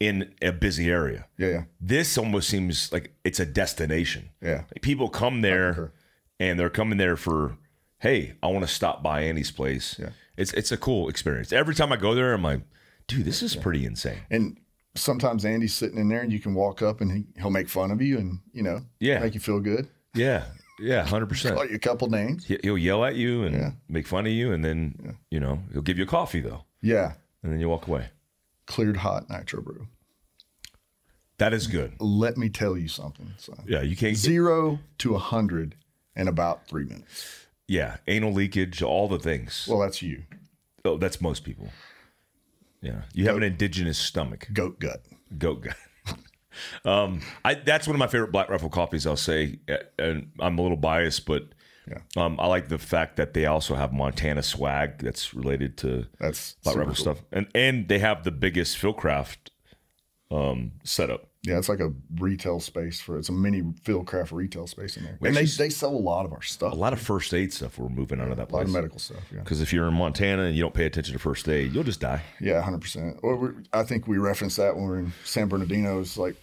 [0.00, 1.26] in a busy area.
[1.36, 4.30] Yeah, yeah, This almost seems like it's a destination.
[4.40, 4.62] yeah.
[4.72, 5.92] Like people come there
[6.40, 7.58] and they're coming there for,
[7.98, 9.96] hey, I want to stop by Andy's place.
[9.98, 10.10] Yeah.
[10.36, 11.52] It's it's a cool experience.
[11.52, 12.60] Every time I go there, I'm like,
[13.08, 14.20] dude, this is pretty insane.
[14.30, 14.56] And
[14.98, 17.90] sometimes Andy's sitting in there, and you can walk up, and he, he'll make fun
[17.90, 19.18] of you, and you know, Yeah.
[19.20, 19.88] make you feel good.
[20.14, 20.44] Yeah.
[20.80, 21.56] Yeah, hundred percent.
[21.56, 22.44] Call you a couple names.
[22.46, 23.70] He- He'll yell at you and Yeah.
[23.88, 27.14] make fun of you, and then you know he'll give you a coffee though, Yeah,
[27.42, 28.06] and then you walk away.
[28.66, 29.88] cleared hot nitro brew.
[31.38, 31.94] That is good.
[32.00, 33.64] Let me tell you something, son.
[33.66, 34.14] Yeah, you can't.
[34.14, 35.76] Get, Zero to a hundred
[36.16, 37.46] in about three minutes.
[37.68, 39.66] yeah, anal leakage, all the things.
[39.70, 40.24] Well, that's you.
[40.84, 41.68] oh, that's most people.
[42.80, 45.02] Yeah, you have an indigenous stomach, Goat gut.
[45.36, 45.76] goat gut.
[46.84, 49.06] um, I that's one of my favorite Black Rifle coffees.
[49.06, 49.58] I'll say,
[49.98, 51.48] and I'm a little biased, but
[51.88, 51.98] Yeah.
[52.16, 56.54] um, I like the fact that they also have Montana swag that's related to That's
[56.62, 57.02] Black Rifle cool.
[57.02, 59.50] stuff, and and they have the biggest Fieldcraft
[60.30, 61.27] um, setup.
[61.44, 65.18] Yeah, it's like a retail space for it's a mini Fieldcraft retail space in there,
[65.22, 67.78] and they, they sell a lot of our stuff, A lot of first aid stuff
[67.78, 68.74] we're moving out of that a lot of place.
[68.74, 69.22] medical stuff.
[69.32, 71.84] Yeah, Because if you're in Montana and you don't pay attention to first aid, you'll
[71.84, 72.22] just die.
[72.40, 73.18] yeah, hundred percent.
[73.22, 76.00] Or I think we referenced that when we were in San Bernardino.
[76.00, 76.34] It's like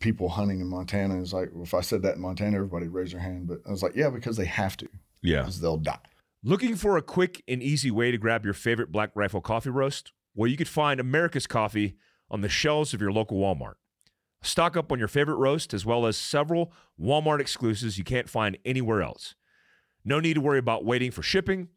[0.00, 1.20] people hunting in Montana.
[1.22, 3.46] It's like well, if I said that in Montana, everybody raise their hand.
[3.48, 4.88] But I was like, yeah, because they have to,
[5.22, 5.40] Yeah.
[5.40, 5.98] because they'll die.
[6.42, 10.12] Looking for a quick and easy way to grab your favorite Black Rifle coffee roast?
[10.34, 11.96] Well, you could find America's Coffee
[12.30, 13.74] on the shelves of your local Walmart.
[14.44, 18.58] Stock up on your favorite roast as well as several Walmart exclusives you can't find
[18.64, 19.34] anywhere else.
[20.04, 21.68] No need to worry about waiting for shipping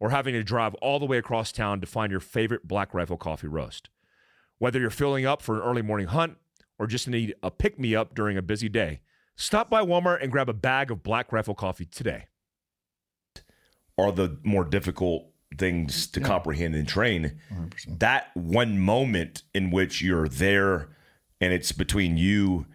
[0.00, 3.18] or having to drive all the way across town to find your favorite Black Rifle
[3.18, 3.90] coffee roast.
[4.58, 6.38] Whether you're filling up for an early morning hunt
[6.78, 9.00] or just need a pick me up during a busy day,
[9.36, 12.24] stop by Walmart and grab a bag of Black Rifle coffee today.
[13.98, 15.26] Are the more difficult
[15.58, 17.38] things to comprehend and train.
[17.52, 17.98] 100%.
[18.00, 20.88] That one moment in which you're there
[21.40, 22.66] and it's between you,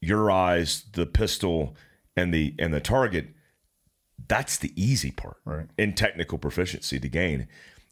[0.00, 1.76] your eyes, the pistol,
[2.16, 3.28] and the and the target,
[4.26, 5.66] that's the easy part Right.
[5.78, 7.48] in technical proficiency to gain.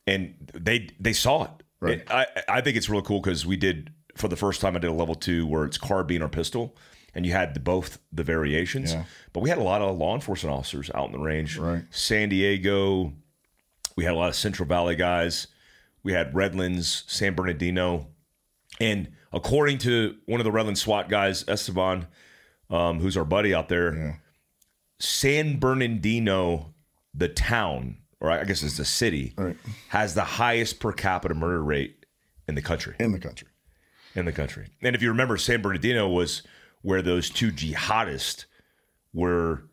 [0.06, 1.50] And they they saw it.
[1.80, 2.02] Right.
[2.10, 4.90] I I think it's really cool because we did for the first time I did
[4.90, 6.74] a level two where it's carbine or pistol,
[7.14, 8.92] and you had the, both the variations.
[8.92, 9.04] Yeah.
[9.32, 11.58] But we had a lot of law enforcement officers out in the range.
[11.58, 11.84] Right.
[11.90, 13.12] San Diego,
[13.96, 15.48] we had a lot of Central Valley guys.
[16.02, 18.06] We had Redlands, San Bernardino,
[18.80, 22.06] and according to one of the Redlands SWAT guys, Esteban,
[22.70, 24.14] um, who's our buddy out there, Yeah.
[24.98, 26.74] San Bernardino,
[27.14, 29.56] the town, or I guess it's the city, Right.
[29.88, 32.06] has the highest per capita murder rate
[32.48, 32.94] in the country.
[32.98, 33.48] In the country.
[34.14, 34.68] In the country.
[34.82, 36.42] And if you remember, San Bernardino was
[36.82, 38.46] where those two jihadists
[39.12, 39.64] were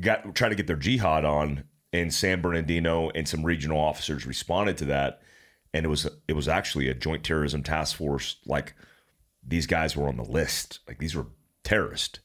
[0.00, 4.76] got trying to get their jihad on, and San Bernardino and some regional officers responded
[4.78, 5.20] to that,
[5.74, 8.36] and it was it was actually a joint terrorism task force.
[8.46, 8.74] Like
[9.46, 11.26] these guys were on the list, like these were
[11.64, 12.20] terrorists,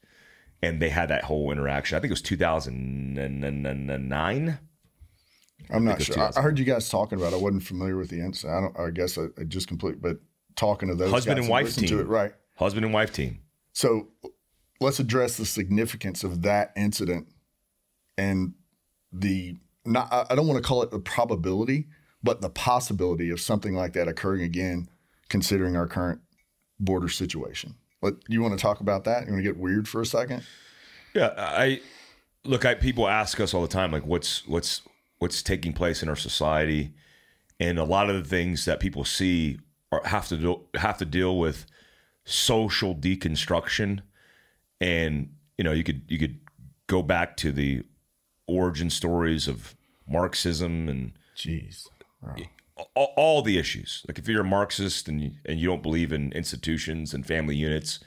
[0.62, 1.98] and they had that whole interaction.
[1.98, 4.60] I think it was two thousand and nine.
[5.72, 6.32] I'm not sure.
[6.36, 7.34] I, heard you guys talking about.
[7.34, 7.36] it.
[7.36, 8.58] I wasn't familiar with the incident.
[8.58, 8.88] I don't.
[8.88, 10.02] I guess I, I just complete.
[10.02, 10.18] But
[10.56, 11.90] talking to those Husband and wife team.
[11.90, 12.34] to it, right?
[12.56, 13.40] Husband and wife team.
[13.74, 14.08] So
[14.80, 17.28] let's address the significance of that incident
[18.18, 18.54] and
[19.12, 21.88] the not I- I don't want to call it the probability,
[22.24, 24.90] but the possibility of something like that occurring again,
[25.30, 26.22] considering our current
[26.80, 27.76] border situation.
[28.02, 29.26] But you want to talk about that?
[29.26, 30.44] You want to get weird for a second?
[31.14, 31.82] Yeah, I
[32.46, 32.66] look.
[32.66, 34.82] I people ask us all the time, like, what's what's
[35.18, 36.94] what's taking place in our society,
[37.60, 39.60] and a lot of the things that people see
[39.92, 41.66] are, have to do, have to deal with
[42.26, 44.02] social deconstruction,
[44.80, 46.40] and you know, you could you could
[46.88, 47.84] go back to the
[48.48, 49.76] origin stories of
[50.08, 51.88] Marxism and Jeez.
[52.96, 54.06] All, all the issues.
[54.08, 57.56] Like if you're a Marxist and you, and you don't believe in institutions and family
[57.56, 58.00] units,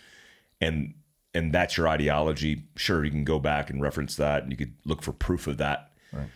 [0.61, 0.95] and
[1.35, 4.75] and that's your ideology, sure you can go back and reference that, and you could
[4.85, 5.91] look for proof of that.
[6.13, 6.29] Right.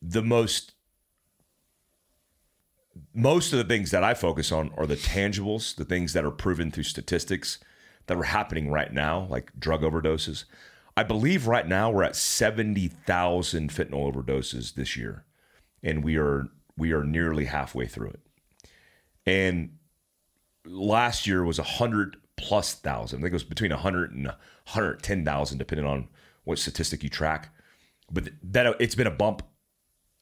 [0.00, 0.72] The most
[3.12, 6.30] most of the things that I focus on are the tangibles, the things that are
[6.30, 7.58] proven through statistics
[8.06, 10.44] that are happening right now, like drug overdoses.
[10.96, 15.26] I believe right now we're at 70,000 fentanyl overdoses this year
[15.82, 18.20] and we are we are nearly halfway through it.
[19.26, 19.76] And
[20.64, 23.18] last year was 100 plus thousand.
[23.18, 26.08] I think it was between 100 and 110,000 depending on
[26.44, 27.48] what statistic you track.
[28.10, 29.42] But that it's been a bump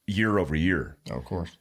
[0.07, 1.57] year over year Oh, of course.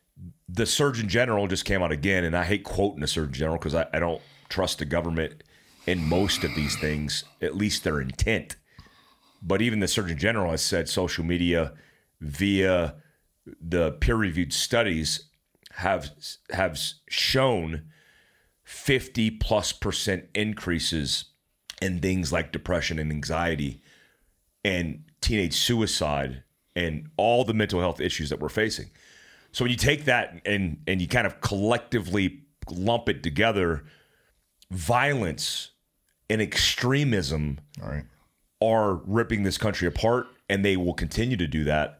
[0.47, 3.75] the Surgeon General just came out again, and I hate quoting the Surgeon General because
[3.75, 5.43] I, I don't trust the government
[5.87, 8.55] in most of these things, at least their intent.
[9.41, 11.73] But even the Surgeon General has said social media
[12.21, 12.95] via
[13.45, 15.25] the peer-reviewed studies
[15.73, 16.11] have
[16.51, 16.79] have
[17.09, 17.83] shown
[18.63, 21.25] 50 plus percent increases
[21.81, 23.81] in things like depression and anxiety
[24.63, 26.43] and teenage suicide
[26.75, 28.89] and all the mental health issues that we're facing.
[29.51, 33.83] So when you take that and and you kind of collectively lump it together,
[34.71, 35.71] violence
[36.29, 38.05] and extremism right.
[38.61, 41.99] are ripping this country apart and they will continue to do that.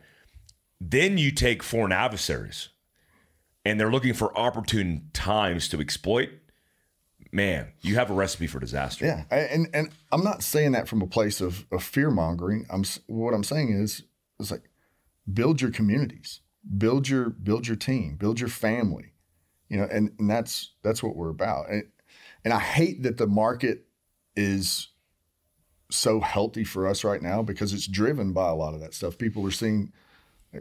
[0.90, 2.70] Then you take foreign adversaries
[3.64, 6.30] and they're looking for opportune times to exploit.
[7.32, 9.06] Man, you have a recipe for disaster.
[9.06, 12.66] Yeah, and and I'm not saying that from a place of, of fear mongering.
[12.70, 14.04] I'm what I'm saying is
[14.40, 14.70] it's like
[15.32, 16.42] build your communities,
[16.78, 19.14] build your build your team, build your family,
[19.70, 21.70] you know, and, and that's that's what we're about.
[21.70, 21.86] And
[22.44, 23.86] and I hate that the market
[24.36, 24.90] is
[25.90, 29.18] so healthy for us right now because it's driven by a lot of that stuff.
[29.18, 29.94] People are seeing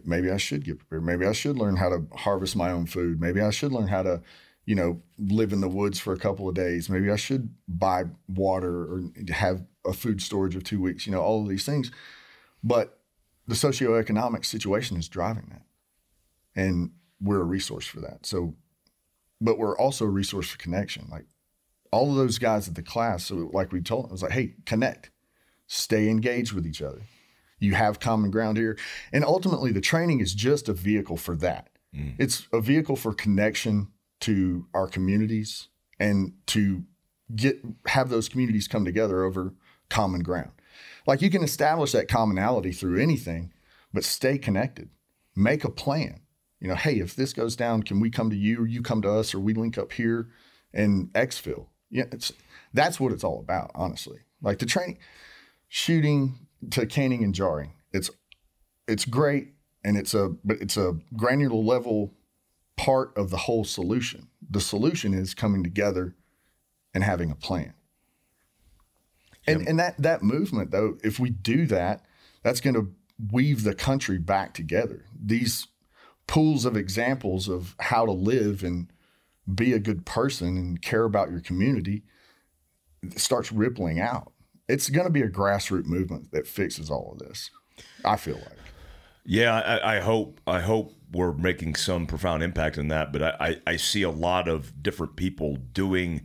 [0.04, 1.04] maybe I should get prepared.
[1.04, 3.20] Maybe I should learn how to harvest my own food.
[3.20, 4.22] Maybe I should learn how to,
[4.64, 6.88] you know, live in the woods for a couple of days.
[6.88, 11.20] Maybe I should buy water or have a food storage of two weeks, you know,
[11.20, 11.90] all of these things.
[12.62, 13.00] But
[13.46, 15.62] the socioeconomic situation is driving that.
[16.54, 18.26] And we're a resource for that.
[18.26, 18.54] So,
[19.40, 21.08] but we're also a resource for connection.
[21.10, 21.26] Like
[21.90, 24.32] all of those guys at the class, so like we told them, it was like,
[24.32, 25.10] hey, connect,
[25.66, 27.02] stay engaged with each other.
[27.62, 28.76] You have common ground here.
[29.12, 31.70] And ultimately, the training is just a vehicle for that.
[31.94, 32.16] Mm.
[32.18, 33.88] It's a vehicle for connection
[34.20, 35.68] to our communities
[36.00, 36.82] and to
[37.34, 39.54] get have those communities come together over
[39.88, 40.50] common ground.
[41.06, 43.52] Like you can establish that commonality through anything,
[43.92, 44.90] but stay connected.
[45.36, 46.20] Make a plan.
[46.60, 49.02] You know, hey, if this goes down, can we come to you or you come
[49.02, 50.28] to us or we link up here
[50.72, 51.66] in Xville?
[51.90, 52.32] Yeah, it's
[52.72, 54.20] that's what it's all about, honestly.
[54.40, 54.98] Like the training,
[55.68, 57.72] shooting to canning and jarring.
[57.92, 58.10] It's
[58.88, 62.14] it's great and it's a but it's a granular level
[62.76, 64.28] part of the whole solution.
[64.48, 66.14] The solution is coming together
[66.94, 67.74] and having a plan.
[69.46, 72.04] And and that that movement though, if we do that,
[72.42, 72.92] that's going to
[73.30, 75.04] weave the country back together.
[75.20, 75.68] These
[76.26, 78.90] pools of examples of how to live and
[79.52, 82.04] be a good person and care about your community
[83.16, 84.31] starts rippling out.
[84.72, 87.50] It's going to be a grassroots movement that fixes all of this.
[88.04, 88.58] I feel like.
[89.24, 93.12] Yeah, I, I hope I hope we're making some profound impact in that.
[93.12, 96.22] But I, I, I see a lot of different people doing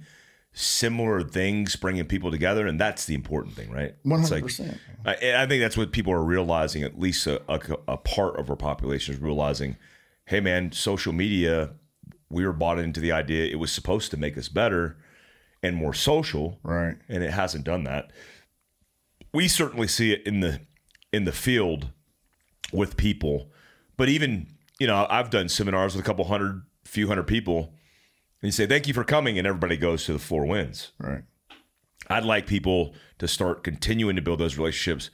[0.53, 3.93] similar things, bringing people together, and that's the important thing, right?
[4.07, 4.77] Hundred percent.
[5.05, 5.12] I,
[5.43, 6.83] I think that's what people are realizing.
[6.83, 9.77] At least a, a, a part of our population is realizing,
[10.25, 11.71] hey, man, social media.
[12.29, 14.97] We were bought into the idea it was supposed to make us better
[15.63, 16.97] and more social, Right.
[17.07, 18.12] and it hasn't done that.
[19.38, 20.62] We certainly see it in the
[21.13, 21.89] in the field
[22.73, 23.52] with people,
[23.95, 24.47] but even
[24.80, 27.76] you know, I've done seminars with a couple hundred, few hundred people,
[28.41, 30.91] and you say thank you for coming, and everybody goes to the four wins.
[30.97, 31.21] Right.
[32.08, 35.12] I'd like people to start continuing to build those relationships.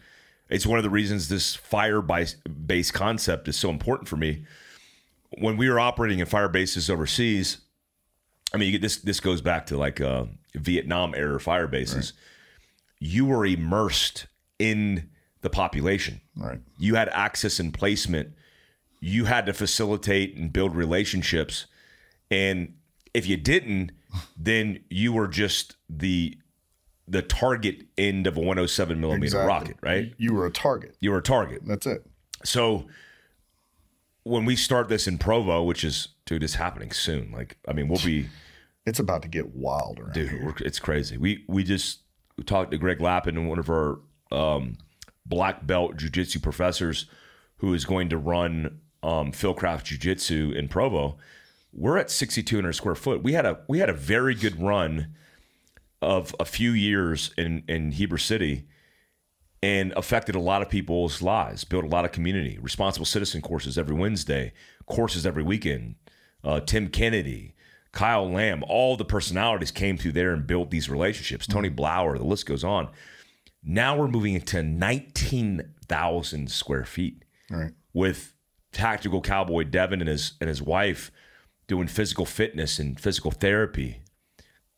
[0.48, 4.46] It's one of the reasons this fire based concept is so important for me.
[5.32, 7.58] When we were operating in fire bases overseas,
[8.54, 9.02] I mean, you get this.
[9.02, 12.14] This goes back to like uh, Vietnam era fire bases.
[13.06, 14.28] You were immersed
[14.60, 15.10] in
[15.42, 16.22] the population.
[16.38, 16.60] Right.
[16.80, 18.30] You had access and placement.
[19.02, 21.66] You had to facilitate and build relationships.
[22.32, 22.76] And
[23.14, 23.92] if you didn't,
[24.38, 26.38] then you were just the
[27.06, 29.48] the target end of a 107 millimeter Exactly.
[29.48, 30.14] rocket, right?
[30.18, 30.96] You were a target.
[31.02, 31.62] You were a target.
[31.66, 32.06] That's it.
[32.46, 32.88] So
[34.24, 37.32] when we start this in Provo, which is dude, it's happening soon.
[37.34, 38.28] Like, I mean, we'll be
[38.86, 41.18] It's about to get wild dude, it's crazy.
[41.18, 42.00] We we just
[42.46, 44.00] talked to Greg Lappin, one of our
[44.32, 44.78] um,
[45.26, 47.06] black belt jujitsu professors,
[47.58, 51.18] who is going to run um, Fieldcraft Jiu-Jitsu in Provo.
[51.72, 53.24] We're at 6,200 square foot.
[53.24, 55.14] We had a we had a very good run
[56.02, 58.66] of a few years in in Heber City,
[59.64, 61.64] and affected a lot of people's lives.
[61.64, 62.60] Built a lot of community.
[62.62, 64.54] Responsible citizen courses every Wednesday,
[64.86, 65.96] courses every weekend.
[66.44, 67.56] Uh, Tim Kennedy,
[67.94, 71.48] Kyle Lamb, all the personalities came through there and built these relationships.
[71.48, 72.90] Tony Blauer, the list goes on.
[73.64, 77.72] Now we're moving into 19,000 square feet Right.
[77.94, 78.34] with
[78.72, 81.12] tactical cowboy Devin and his and his wife
[81.68, 84.02] doing physical fitness and physical therapy,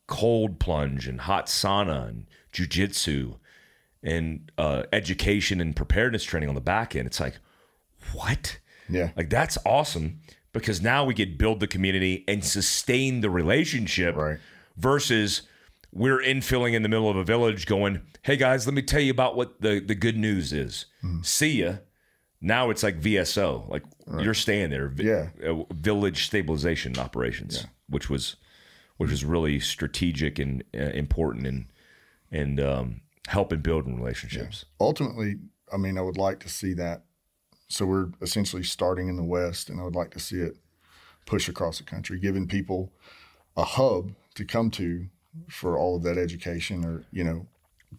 [0.07, 3.37] cold plunge and hot sauna and jujitsu
[4.03, 7.07] and uh, education and preparedness training on the back end.
[7.07, 7.37] It's like,
[8.13, 8.59] what?
[8.89, 9.11] Yeah.
[9.15, 10.19] Like that's awesome.
[10.55, 14.39] Because now we could build the community and sustain the relationship Right.
[14.77, 15.43] versus
[15.91, 19.11] we're infilling in the middle of a village going, hey guys, let me tell you
[19.11, 20.85] about what the, the good news is.
[21.21, 21.75] See ya.
[22.41, 23.83] Now it's like VSO, like
[24.19, 24.89] you're staying there.
[24.89, 25.29] Vi- Yeah.
[25.45, 28.35] uh, village stabilization operations, which was
[28.97, 31.65] which was really strategic and uh, important and
[32.31, 34.65] and um, helping building relationships.
[34.79, 35.35] ultimately,
[35.73, 37.03] I mean, I would like to see that.
[37.67, 40.57] So we're essentially starting in the West, and I would like to see it
[41.25, 42.93] push across the country, giving people
[43.57, 45.07] a hub to come to
[45.49, 47.47] for all of that education or you know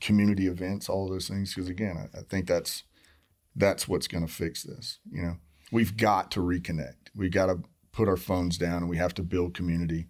[0.00, 1.54] community events, all those things.
[1.54, 2.84] Because again, I, I think that's
[3.54, 4.98] that's what's going to fix this.
[5.10, 5.36] You know,
[5.72, 7.10] we've got to reconnect.
[7.14, 7.60] We got to
[7.92, 10.06] put our phones down, and we have to build community.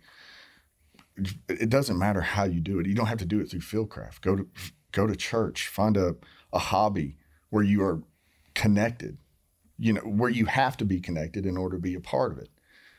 [1.49, 2.87] It doesn't matter how you do it.
[2.87, 4.21] You don't have to do it through fieldcraft.
[4.21, 4.49] Go to
[4.93, 5.69] go to church.
[5.69, 6.17] Find a
[6.53, 7.17] a hobby
[7.51, 8.03] where you are
[8.55, 9.19] connected.
[9.79, 12.39] You know, where you have to be connected in order to be a part of
[12.39, 12.49] it.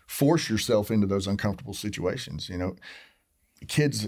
[0.07, 2.49] Force yourself into those uncomfortable situations.
[2.49, 2.75] You know,
[3.67, 4.07] kids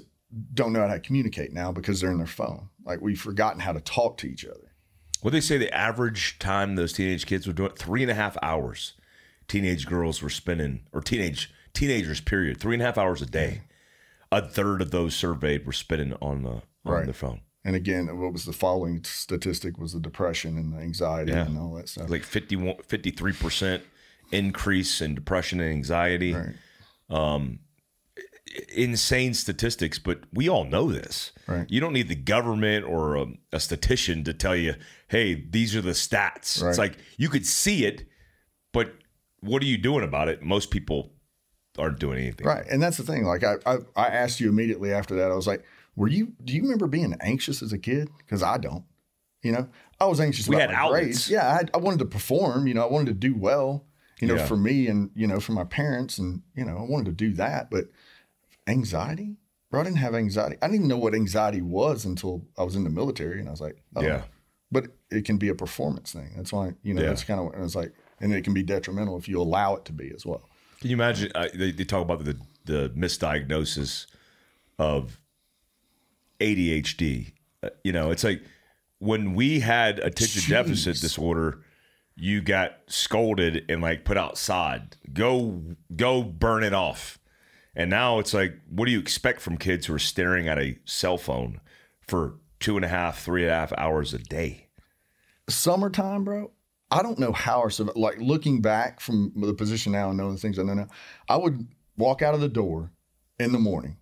[0.53, 2.69] don't know how to communicate now because they're in their phone.
[2.85, 4.71] Like we've forgotten how to talk to each other.
[5.21, 8.37] What they say the average time those teenage kids were doing three and a half
[8.41, 8.93] hours.
[9.47, 13.61] Teenage girls were spending, or teenage teenagers, period, three and a half hours a day.
[14.31, 17.05] A third of those surveyed were spending on the on Right.
[17.05, 17.41] their phone.
[17.65, 21.45] And again, what was the following statistic was the depression and the anxiety Yeah.
[21.45, 22.09] and all that stuff.
[22.09, 23.83] Like 53 percent
[24.31, 26.33] increase in depression and anxiety.
[26.33, 26.55] Right.
[27.09, 27.59] Um,
[28.75, 31.31] insane statistics, but we all know this.
[31.47, 31.65] Right.
[31.69, 34.75] You don't need the government or a, a statistician to tell you,
[35.07, 36.69] "Hey, these are the stats." Right.
[36.69, 38.07] It's like you could see it,
[38.73, 38.93] but
[39.41, 40.41] what are you doing about it?
[40.41, 41.11] Most people
[41.77, 42.45] aren't doing anything.
[42.47, 42.65] Right.
[42.69, 43.23] And that's the thing.
[43.25, 45.63] Like I, I, I asked you immediately after that, I was like,
[45.99, 48.09] were you, do you remember being anxious as a kid?
[48.29, 48.85] Cause I don't,
[49.43, 49.67] you know,
[49.99, 51.29] I was anxious We about had my grades.
[51.29, 51.47] Yeah.
[51.47, 53.85] I, I wanted to perform, you know, I wanted to do well,
[54.21, 54.45] you know, Yeah.
[54.47, 57.33] for me and, you know, for my parents and, you know, I wanted to do
[57.35, 57.85] that, but
[58.67, 59.37] anxiety,
[59.69, 60.55] bro, I didn't have anxiety.
[60.61, 63.39] I didn't even know what anxiety was until I was in the military.
[63.39, 64.23] And I was like, oh, Yeah.
[64.71, 66.31] but it can be a performance thing.
[66.35, 67.09] That's why, you know, Yeah.
[67.09, 69.85] that's kind of, and it's like, and it can be detrimental if you allow it
[69.85, 70.47] to be as well.
[70.81, 71.31] Can you imagine?
[71.35, 74.05] Uh, they, they talk about the the misdiagnosis
[74.77, 75.18] of
[76.39, 77.33] ADHD.
[77.61, 78.41] Uh, you know, it's like
[78.99, 80.49] when we had attention Jeez.
[80.49, 81.63] deficit disorder,
[82.15, 84.97] you got scolded and like put outside.
[85.13, 85.61] Go
[85.95, 87.19] go burn it off.
[87.75, 90.77] And now it's like, what do you expect from kids who are staring at a
[90.85, 91.61] cell phone
[92.01, 94.65] for two and a half, three and a half hours a day?
[95.49, 96.51] summertime, bro.
[96.91, 100.33] I don't know how our survi- like looking back from the position now and knowing
[100.33, 100.87] the things I know now.
[101.27, 101.67] I would
[101.97, 102.91] walk out of the door
[103.39, 103.97] in the morning,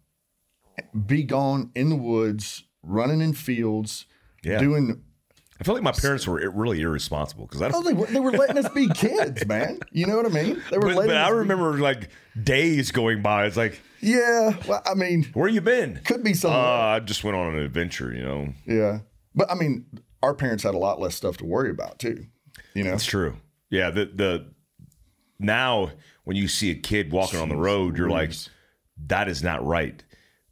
[1.05, 4.05] be gone in the woods, running in fields,
[4.43, 4.59] Yeah.
[4.59, 5.01] doing.
[5.59, 8.19] I feel like my parents were really irresponsible because I don't Oh, they were, they
[8.19, 9.79] were letting us be kids, man.
[9.91, 10.61] You know what I mean?
[10.69, 11.07] They were But, letting.
[11.07, 12.09] but I us be- remember like
[12.41, 13.47] days going by.
[13.47, 14.55] It's like, yeah.
[14.67, 15.99] Well, I mean, where you been?
[16.05, 16.59] could be Uh, something.
[16.59, 18.13] I just went on an adventure.
[18.13, 18.99] You know, yeah,
[19.33, 19.87] but I mean,
[20.21, 22.27] our parents had a lot less stuff to worry about too.
[22.75, 23.37] You know, that's true.
[23.71, 23.89] Yeah.
[23.89, 24.45] The the
[25.39, 25.91] now
[26.23, 28.31] when you see a kid walking on the road, you're like,
[29.07, 30.03] that is not right.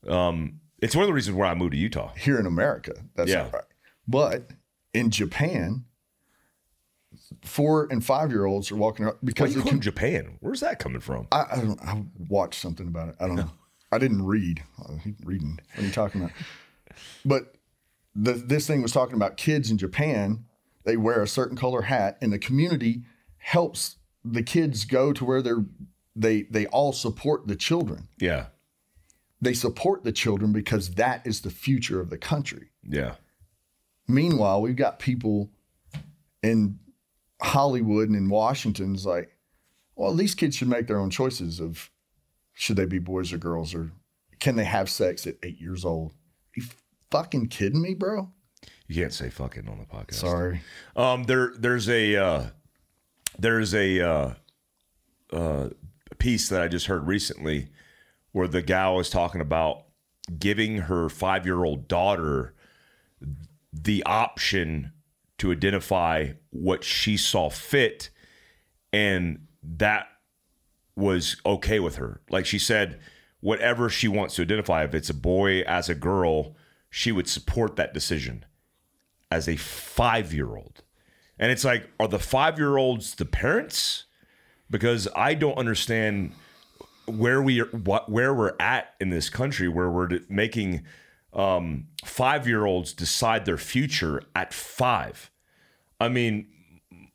[0.08, 2.12] Um, it's one of the reasons why I moved to Utah.
[2.18, 2.94] here in America.
[3.16, 3.50] That's Yeah.
[3.52, 3.64] right.
[4.08, 4.52] But
[4.94, 5.86] in Japan,
[7.44, 10.38] four and five year olds are walking around Why because you it call can, Japan?
[10.42, 11.28] Where's that coming from?
[11.32, 13.16] I, I, don't, I watched something about it.
[13.20, 13.50] I don't know.
[13.92, 14.64] I didn't read.
[14.84, 14.94] Uh,
[15.24, 15.60] reading.
[15.76, 16.34] What are you talking about?
[17.24, 17.56] But
[18.16, 20.46] the, this thing was talking about kids in Japan.
[20.84, 23.04] They wear a certain color hat, and the community
[23.38, 25.66] helps the kids go to where they're.
[26.16, 28.08] They they all support the children.
[28.20, 28.48] Yeah.
[29.42, 32.70] They support the children because that is the future of the country.
[32.88, 33.16] Yeah.
[34.08, 35.50] Meanwhile, we've got people
[36.42, 36.80] in
[37.42, 39.36] Hollywood and in Washington's like,
[39.96, 41.90] well, these kids should make their own choices of
[42.54, 43.92] should they be boys or girls or
[44.40, 46.14] can they have sex at eight years old?
[46.56, 46.64] you
[47.12, 48.32] fucking kidding me, bro?
[48.88, 50.16] You can't say fucking on the podcast.
[50.16, 50.62] Sorry.
[50.96, 52.46] Um, there, there's a, uh,
[53.38, 54.34] there's a, uh,
[55.34, 55.70] uh,
[56.18, 57.68] piece that I just heard recently
[58.36, 59.86] where the gal was talking about
[60.38, 62.54] giving her five year old daughter
[63.72, 64.92] the option
[65.38, 68.10] to identify what she saw fit,
[68.92, 70.08] and that
[70.98, 72.20] was okay with her.
[72.30, 73.00] Like she said,
[73.40, 76.58] whatever she wants to identify, if it's a boy as a girl,
[76.90, 78.44] she would support that decision
[79.32, 80.84] as a five year old.
[81.40, 84.04] And it's like, are the five year olds the parents?
[84.70, 86.34] Because I don't understand
[87.08, 90.84] where we are, what where we're at in this country, where we're making
[91.34, 95.30] um, five year olds decide their future at five.
[96.00, 96.48] I mean,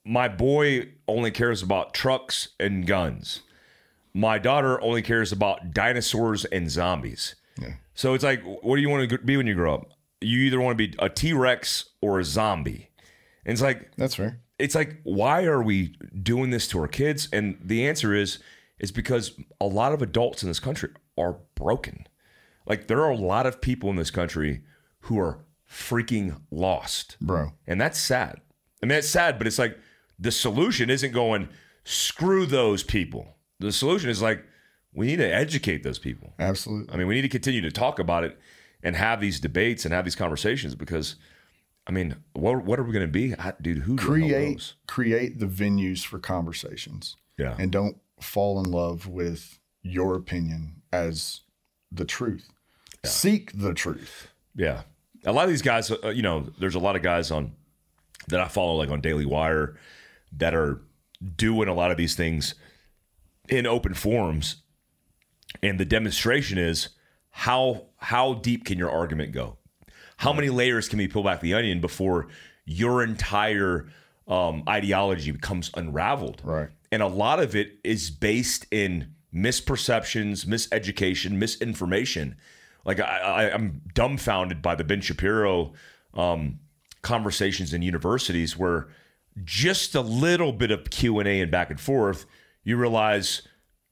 [0.05, 3.41] my boy only cares about trucks and guns.
[4.15, 7.35] my daughter only cares about dinosaurs and zombies.
[7.61, 7.75] Yeah.
[7.95, 9.91] So it's like, what do you want to be when you grow up?
[10.21, 12.91] You either want to be a T Rex or a zombie.
[13.45, 14.41] And it's like, That's fair.
[14.59, 17.29] it's like, why are we doing this to our kids?
[17.33, 18.39] And the answer is,
[18.81, 22.07] is because a lot of adults in this country are broken.
[22.67, 24.63] Like there are a lot of people in this country
[25.01, 27.17] who are freaking lost.
[27.21, 27.53] Bro.
[27.67, 28.41] And that's sad.
[28.83, 29.79] I mean, it's sad, but it's like
[30.19, 31.49] the solution isn't going,
[31.85, 33.37] screw those people.
[33.61, 34.45] The solution is like,
[34.93, 36.33] we need to educate those people.
[36.39, 36.93] Absolutely.
[36.93, 38.39] I mean, we need to continue to talk about it
[38.83, 41.17] and have these debates and have these conversations because,
[41.87, 43.35] I mean, what, what are we going to be?
[43.35, 44.75] I, dude, who the create knows?
[44.87, 47.17] create the venues for conversations.
[47.39, 47.55] Yeah.
[47.59, 51.41] And don't fall in love with your opinion as
[51.91, 52.49] the truth.
[53.05, 54.29] Seek the truth.
[54.55, 54.83] Yeah.
[55.25, 57.53] A lot of these guys, uh, you know, there's a lot of guys on
[58.29, 59.77] that I follow, like on Daily Wire,
[60.33, 60.81] that are
[61.37, 62.55] doing a lot of these things
[63.49, 64.57] in open forums.
[65.63, 66.91] And the demonstration is
[67.31, 69.59] how how deep can your argument go?
[70.19, 72.29] How many layers can we peel back the onion before
[72.65, 73.89] your entire
[74.29, 76.41] um, ideology becomes unraveled?
[76.45, 76.69] Right.
[76.93, 82.37] And a lot of it is based in misperceptions, miseducation, misinformation.
[82.85, 85.73] Like I, I, I'm dumbfounded by the Ben Shapiro
[86.15, 86.59] um,
[87.03, 88.89] conversations in universities where
[89.45, 92.27] just a little bit of Q and A and back and forth,
[92.65, 93.43] you realize,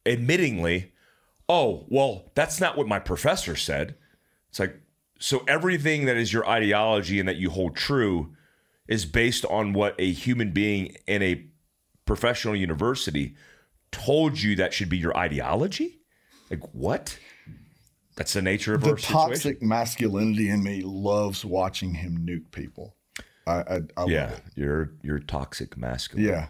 [0.04, 0.90] admittingly,
[1.48, 3.94] oh well, that's not what my professor said.
[4.50, 4.80] It's like
[5.18, 8.34] so everything that is your ideology and that you hold true
[8.86, 11.44] is based on what a human being in a
[12.08, 13.36] professional university
[13.92, 16.00] told you that should be your ideology?
[16.50, 17.18] Like what?
[18.16, 19.30] That's the nature of The our situation.
[19.30, 22.96] toxic masculinity in me loves watching him nuke people.
[23.46, 26.26] I, I, I love Yeah, you're you're toxic masculine.
[26.26, 26.48] Yeah.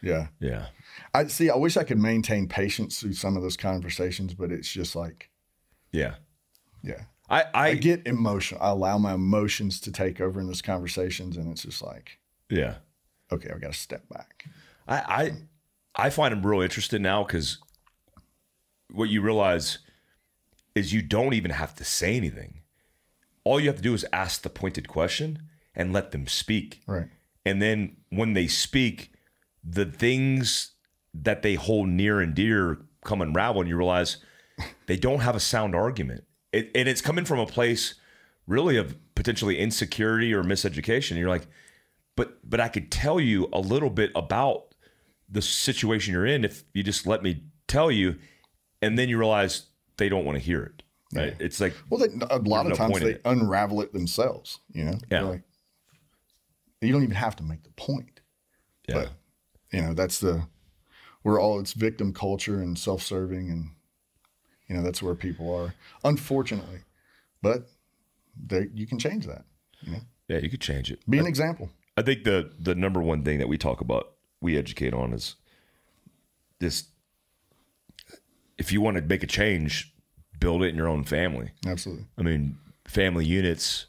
[0.00, 0.28] Yeah.
[0.38, 0.66] yeah,
[1.12, 1.50] I see.
[1.50, 5.28] I wish I could maintain patience through some of those conversations, but it's just like,
[5.90, 6.14] yeah.
[6.84, 7.02] yeah.
[7.28, 8.62] I I, I get emotional.
[8.62, 12.76] I allow my emotions to take over in those conversations, and it's just like, yeah.
[13.32, 14.44] okay, I got to step back.
[14.88, 17.58] I I, I find them real interesting now because
[18.90, 19.78] what you realize
[20.74, 22.62] is you don't even have to say anything.
[23.44, 25.42] All you have to do is ask the pointed question
[25.74, 26.82] and let them speak.
[26.86, 27.08] Right.
[27.44, 29.12] And then when they speak,
[29.64, 30.72] the things
[31.14, 34.18] that they hold near and dear come unravel, and you realize
[34.86, 36.24] they don't have a sound argument.
[36.52, 37.94] It, and it's coming from a place
[38.46, 41.16] really of potentially insecurity or miseducation.
[41.18, 41.46] You're like,
[42.16, 44.67] but but I could tell you a little bit about
[45.30, 48.16] the situation you're in if you just let me tell you,
[48.80, 49.66] and then you realize
[49.96, 50.82] they don't want to hear it.
[51.14, 51.34] Right?
[51.38, 54.60] It's like Well, they, a lot no of times they unravel it themselves.
[54.72, 54.98] You know.
[55.10, 55.22] Yeah.
[55.22, 55.42] Like,
[56.80, 58.20] you don't even have to make the point.
[58.88, 59.10] yeah, But
[59.72, 60.46] you know, that's the
[61.24, 63.70] we're all it's victim culture and self-serving, and
[64.68, 65.74] you know that's where people are,
[66.04, 66.80] unfortunately.
[67.42, 67.68] But
[68.40, 69.44] they, you can change that.
[69.82, 71.00] You know, yeah, you could change it.
[71.08, 71.70] be an example.
[71.96, 75.36] I think the the number one thing that we talk about, we educate on is
[76.60, 76.84] this.
[78.56, 79.92] If you want to make a change,
[80.40, 81.50] build it in your own family.
[81.66, 82.06] Absolutely.
[82.16, 83.86] I mean, family units.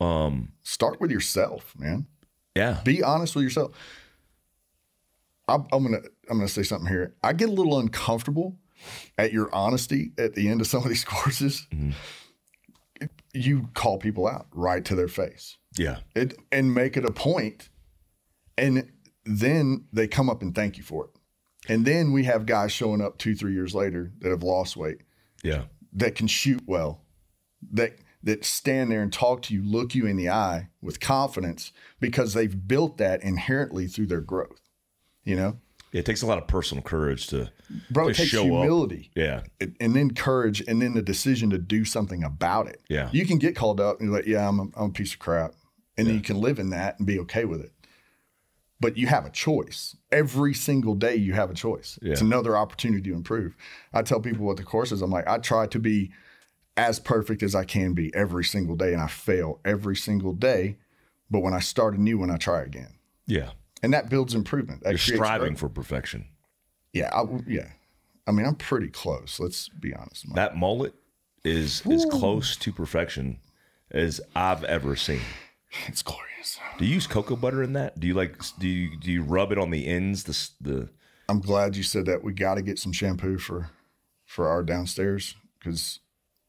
[0.00, 2.06] Um, Start with yourself, man.
[2.54, 3.72] Yeah, Be honest with yourself.
[5.48, 7.14] I'm, I'm gonna I'm gonna say something here.
[7.22, 8.56] I get a little uncomfortable
[9.16, 11.66] at your honesty at the end of some of these courses.
[13.32, 15.56] You call people out right to their face.
[15.76, 17.70] yeah, it and make it a point
[18.58, 18.90] and
[19.24, 21.10] then they come up and thank you for it.
[21.68, 25.02] And then we have guys showing up two three years later that have lost weight.
[25.42, 27.02] Yeah, that can shoot well.
[27.72, 31.72] That that stand there and talk to you look you in the eye with confidence
[32.00, 34.62] because they've built that inherently through their growth
[35.24, 35.58] you know?
[35.92, 37.50] It takes a lot of personal courage to
[37.90, 38.46] bro to it takes show up.
[38.46, 39.10] humility.
[39.14, 42.80] Yeah, and and then courage and then the decision to do something about it.
[42.88, 43.10] Yeah.
[43.12, 45.18] you can get called up and you're like yeah i'm a, I'm a piece of
[45.18, 45.54] crap.
[45.98, 47.71] And then you can live in that and be okay with it
[48.82, 53.10] but you have a choice every single day you have a choice it's another opportunity
[53.10, 53.56] to improve
[53.94, 56.10] i tell people what the course is i'm like i try to be
[56.76, 60.76] as perfect as i can be every single day and i fail every single day
[61.30, 62.92] but when i start anew when i try again
[63.26, 63.50] yeah.
[63.82, 65.60] and that builds improvement that You're striving growth.
[65.60, 66.26] for perfection.
[66.92, 67.68] yeah I, yeah
[68.26, 70.36] i mean i'm pretty close let's be honest Mike.
[70.36, 70.94] That mullet
[71.44, 73.38] is as close to perfection
[73.90, 75.20] as I've ever seen.
[75.86, 77.98] It's glorious Do you use cocoa butter in that?
[78.00, 78.36] Do you like?
[78.58, 80.24] Do you do you rub it on the ends?
[80.24, 80.88] The the
[81.28, 82.22] I'm glad you said that.
[82.22, 83.70] We got to get some shampoo for
[84.26, 86.00] for our downstairs because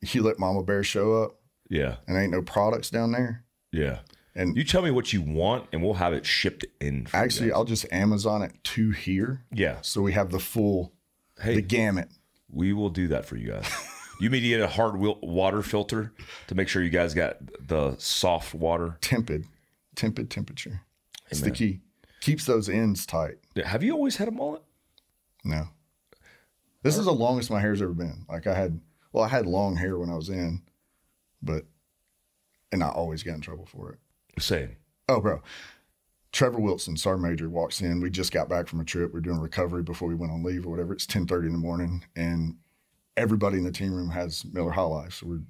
[0.02, 1.36] you let Mama Bear show up
[1.70, 3.44] yeah and ain't no products down there.
[3.72, 4.00] yeah.
[4.36, 7.06] And You tell me what you want, and we'll have it shipped in.
[7.06, 7.52] For actually.
[7.52, 10.92] I'll just Amazon it to here, yeah, so we have the full
[11.40, 11.54] Hey.
[11.54, 12.10] the gamut.
[12.50, 13.70] We will do that for you guys.
[14.20, 16.14] You mean get a hard water filter
[16.48, 17.38] to make sure you guys got
[17.68, 18.98] the soft water?
[19.02, 19.46] Tempered,
[19.96, 20.82] tempered temperature.
[21.30, 21.80] It's the key.
[22.22, 23.38] Keeps those ends tight.
[23.66, 24.62] Have you always had a mullet?
[25.44, 25.68] No.
[26.84, 28.26] This is the longest my hair's ever been.
[28.30, 28.80] Like I had,
[29.12, 30.62] well, I had long hair when I was in,
[31.42, 31.66] but,
[32.72, 34.00] and I always got in trouble for it.
[34.42, 34.76] Same.
[35.10, 35.42] Oh, bro.
[36.32, 38.02] Trevor Wilson, Sergeant Major, walks in.
[38.02, 39.14] We just got back from a trip.
[39.14, 40.94] We're doing recovery before we went on leave or whatever.
[40.94, 42.04] It's 1030 in the morning.
[42.16, 42.56] And
[43.18, 45.14] everybody in the team room has Miller High Life.
[45.16, 45.42] So we're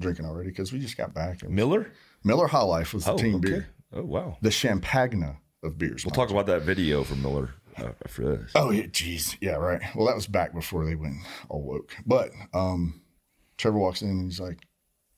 [0.00, 1.42] drinking already because we just got back.
[1.42, 1.92] And Miller?
[2.24, 3.48] Miller High Life was the Oh, team okay.
[3.50, 3.68] beer.
[3.92, 4.36] Oh, wow.
[4.42, 6.04] The Champagne of beers.
[6.04, 8.52] We'll talk about that video from Miller uh, after this.
[8.54, 9.80] Oh yeah, geez, yeah, right.
[9.94, 11.16] Well, that was back before they went
[11.48, 11.94] all woke.
[12.04, 13.00] But um,
[13.58, 14.58] Trevor walks in and he's like,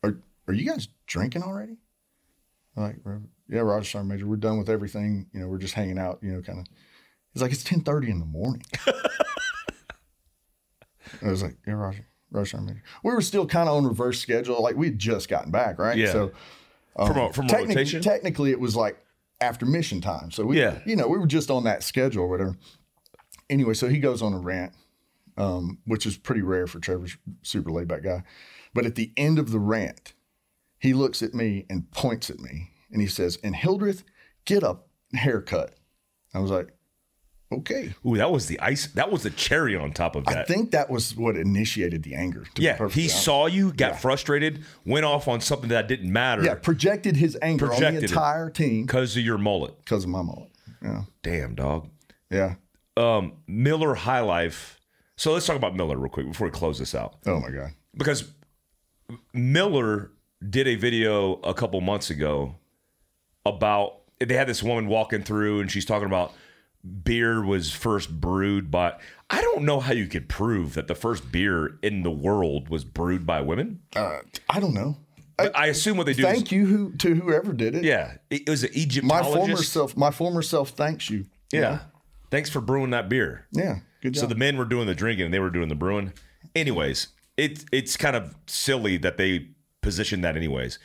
[0.02, 1.78] "Are are you guys drinking already?"
[2.76, 2.96] I'm like,
[3.48, 5.26] yeah, Roger Sergeant Major, we're done with everything.
[5.32, 6.18] You know, we're just hanging out.
[6.22, 6.66] You know, kind of.
[7.32, 8.62] He's like, it's ten thirty in the morning.
[11.22, 12.82] I was like, yeah, Roger, Roger.
[13.02, 14.62] We were still kind of on reverse schedule.
[14.62, 15.96] Like we had just gotten back, right?
[15.96, 16.12] Yeah.
[16.12, 16.32] So
[16.96, 18.02] from a, from a technically, rotation?
[18.02, 18.98] technically it was like
[19.40, 20.30] after mission time.
[20.30, 20.78] So we, Yeah.
[20.84, 22.56] you know, we were just on that schedule or whatever.
[23.50, 24.72] Anyway, so he goes on a rant,
[25.36, 28.22] um, which is pretty rare for Trevor's super laid back guy.
[28.74, 30.12] But at the end of the rant,
[30.78, 34.04] he looks at me and points at me and he says, and Hildreth,
[34.44, 34.78] get a
[35.14, 35.74] haircut.
[36.34, 36.68] I was like,
[37.52, 37.94] okay.
[38.06, 38.86] Ooh, that was the ice.
[38.88, 40.36] That was the cherry on top of that.
[40.38, 42.44] I think that was what initiated the anger.
[42.56, 43.22] Yeah, he honest.
[43.24, 47.66] saw you, got frustrated, went off on something that didn't matter Yeah, projected his anger
[47.66, 48.10] on Projected the it.
[48.10, 49.78] entire team because of your mullet.
[49.84, 50.50] because of my mullet.
[50.82, 51.02] Yeah.
[51.22, 51.88] Damn, dog.
[52.30, 52.54] Yeah.
[52.96, 54.78] Um, Miller High Life.
[55.16, 57.16] So let's talk about Miller real quick before we close this out.
[57.26, 57.70] Oh my God.
[57.96, 58.30] because
[59.32, 60.10] Miller
[60.48, 62.54] did a video a couple months ago
[63.44, 66.32] about they had this woman walking through and she's talking about
[66.84, 68.94] beer was first brewed by
[69.30, 72.84] I don't know how you could prove that the first beer in the world was
[72.84, 73.80] brewed by women.
[73.94, 74.18] Uh,
[74.48, 74.96] I don't know.
[75.36, 77.84] But I assume what they do Thank is you who, to whoever did it.
[77.84, 79.34] yeah, it was an Egyptologist.
[79.34, 81.26] My former self, my former self thanks you.
[81.52, 81.80] yeah.
[82.30, 83.46] Thanks for brewing that beer.
[83.52, 83.78] Yeah.
[84.02, 84.22] Good job.
[84.22, 86.12] So the men were doing the drinking and they were doing the brewing.
[86.54, 89.48] Anyways, it it's kind of silly that they
[89.80, 90.78] position that anyways.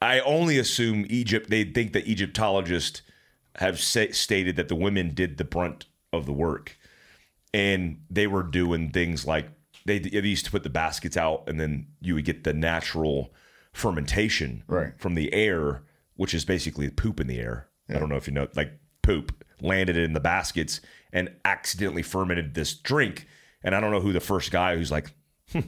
[0.00, 3.02] I only assume Egypt they think that Egyptologists
[3.56, 6.76] have sa- stated that the women did the brunt of the work.
[7.52, 9.48] And they were doing things like
[9.86, 13.32] they, they used to put the baskets out and then you would get the natural
[13.72, 14.92] fermentation Right.
[14.98, 15.82] from the air
[16.16, 17.68] which is basically poop in the air.
[17.88, 20.80] I don't know if you know like poop landed in the baskets
[21.12, 23.26] and accidentally fermented this drink.
[23.64, 25.12] And i don't know who the first guy who's like
[25.52, 25.60] hmm,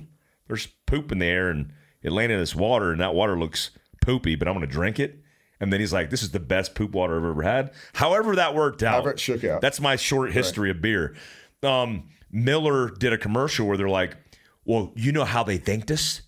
[0.47, 1.73] there's poop in the air and
[2.03, 3.71] it landed in this water and that water looks
[4.03, 5.21] poopy but i'm going to drink it
[5.61, 8.55] and then he's like this is the best poop water i've ever had however that
[8.55, 9.61] worked out However it shook out.
[9.61, 11.15] that's my short history of beer.
[11.63, 14.17] Um, Miller did a commercial where they're like,
[14.65, 16.21] "Well, you know how they thanked us?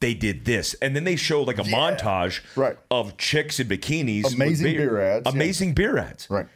[0.00, 2.78] They did this," and then they show like a montage Right.
[2.90, 5.32] of chicks in bikinis, Amazing beer ads, yeah.
[5.32, 6.46] amazing beer ads, Right.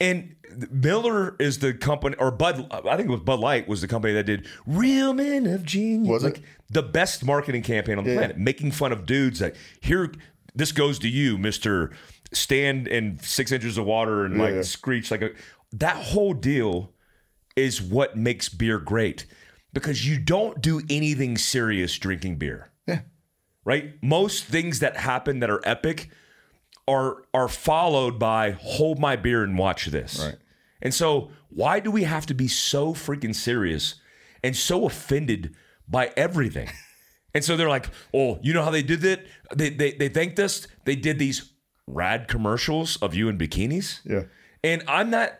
[0.00, 0.36] And
[0.70, 4.14] Miller is the company, or Bud, I think it was Bud Light was the company
[4.14, 6.26] that did "Real Men of Genius." Was it?
[6.34, 8.18] like the best marketing campaign on the Yeah.
[8.18, 10.10] planet, making fun of dudes like here.
[10.54, 11.90] This goes to you, Mister.
[12.32, 14.62] Stand in six inches of water and like Yeah.
[14.62, 15.30] screech like a.
[15.72, 16.92] That whole deal
[17.56, 19.26] is what makes beer great
[19.72, 23.00] because you don't do anything serious drinking beer yeah.
[23.64, 23.94] right?
[24.02, 26.10] Most things that happen that are epic
[26.88, 30.20] are are followed by hold my beer and watch this.
[30.24, 30.36] Right.
[30.82, 33.94] And so why do we have to be so freaking serious
[34.42, 35.54] and so offended
[35.88, 36.68] by everything?
[37.34, 39.26] And so they're like, "Oh, you know how they did it?
[39.54, 40.66] They they they thanked us.
[40.84, 41.52] They did these
[41.86, 44.24] rad commercials of you in bikinis." Yeah.
[44.62, 45.34] And I'm not,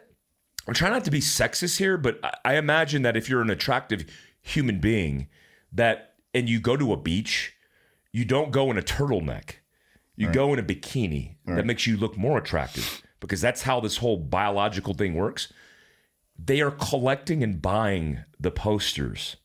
[0.68, 3.48] I'm trying not to be sexist here, but I, I imagine that if you're an
[3.50, 4.04] attractive
[4.42, 5.28] human being,
[5.72, 7.54] that and you go to a beach,
[8.12, 9.56] you don't go in a turtleneck,
[10.16, 11.36] you go in a bikini.
[11.46, 15.52] That makes you look more attractive because that's how this whole biological thing works.
[16.36, 19.36] They are collecting and buying the posters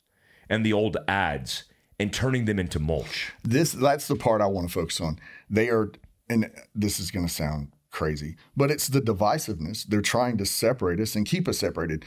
[0.49, 1.63] and the old ads
[1.99, 3.31] and turning them into mulch.
[3.43, 5.19] This that's the part I want to focus on.
[5.49, 5.91] They are,
[6.29, 9.85] and this is going to sound crazy, but it's the divisiveness.
[9.85, 12.05] They're trying to separate us and keep us separated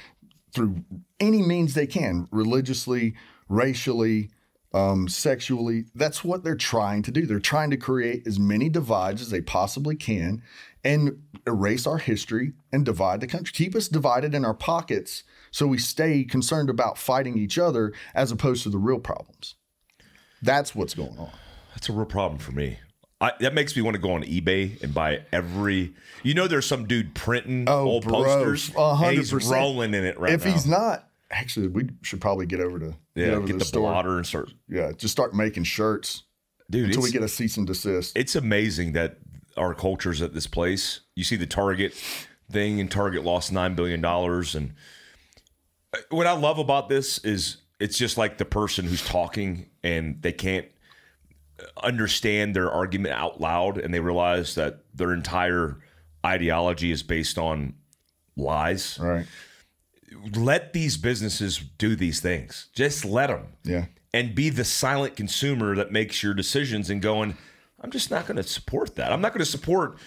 [0.54, 0.84] through
[1.18, 3.14] any means they can, religiously,
[3.48, 4.30] racially,
[4.74, 5.86] um, sexually.
[5.94, 7.26] That's what they're trying to do.
[7.26, 10.42] They're trying to create as many divides as they possibly can
[10.84, 13.52] and erase our history and divide the country.
[13.52, 18.32] Keep us divided in our pockets so we stay concerned about fighting each other as
[18.32, 19.54] opposed to the real problems.
[20.42, 21.30] That's what's going on.
[21.74, 22.78] That's a real problem for me.
[23.20, 25.94] I, that makes me want to go on eBay and buy every.
[26.24, 28.70] You know, there's some dude printing Oh, old bro, posters.
[28.76, 29.54] a and hundred He's percent.
[29.54, 30.48] rolling in it right if now.
[30.50, 33.82] If he's not, actually we should probably get over to Yeah, over get the store.
[33.92, 34.52] blotter and start.
[34.68, 36.24] Yeah, just start making shirts
[36.68, 38.18] Dude, until we get a cease and desist.
[38.18, 39.18] it's amazing that
[39.56, 41.00] our culture's at this place.
[41.14, 41.94] You see the Target
[42.50, 44.56] thing, and Target lost nine billion dollars.
[44.56, 44.72] And
[45.94, 50.20] uh, what I love about this is it's just like the person who's talking and
[50.22, 50.66] they can't
[51.82, 55.78] understand their argument out loud, and they realize that their entire
[56.24, 57.74] ideology is based on
[58.36, 58.98] lies.
[59.00, 59.26] right.
[60.36, 62.68] Let these businesses do these things.
[62.74, 63.86] Just let them Yeah.
[64.12, 67.36] and be the silent consumer that makes your decisions and going,
[67.80, 69.10] I'm just not going to support that.
[69.12, 69.98] I'm not going to support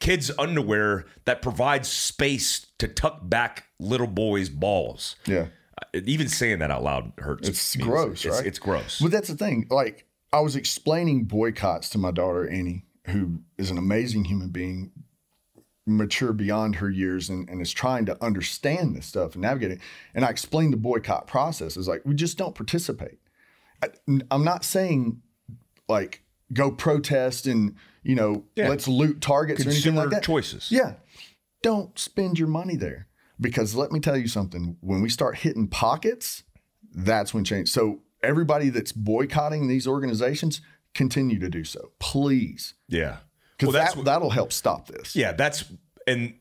[0.00, 5.16] kids' underwear that provides space to tuck back little boys' balls.
[5.26, 5.46] Yeah.
[5.94, 7.48] Even saying that out loud hurts.
[7.48, 7.84] It's me.
[7.84, 8.46] gross, it's, right?
[8.46, 9.00] It's gross.
[9.00, 9.66] But that's the thing.
[9.70, 14.92] Like I was explaining boycotts to my daughter Annie, who is an amazing human being,
[15.86, 19.80] mature beyond her years, and, and is trying to understand this stuff and navigate it.
[20.14, 21.76] And I explained the boycott process.
[21.76, 23.18] It's like we just don't participate.
[23.82, 23.88] I,
[24.30, 25.22] I'm not saying
[25.88, 26.22] like
[26.52, 28.68] go protest and you know Yeah.
[28.68, 30.22] let's loot targets or anything Consumer like that.
[30.22, 30.70] choices.
[30.70, 30.94] Yeah.
[31.62, 33.06] Don't spend your money there.
[33.40, 36.42] Because let me tell you something, when we start hitting pockets,
[36.92, 37.70] that's when change.
[37.70, 40.60] So everybody that's boycotting these organizations,
[40.94, 41.92] continue to do so.
[41.98, 42.74] Please.
[42.88, 43.18] Yeah.
[43.56, 45.14] Because Well, that, that'll help stop this.
[45.14, 45.64] Yeah, that's
[46.06, 46.34] and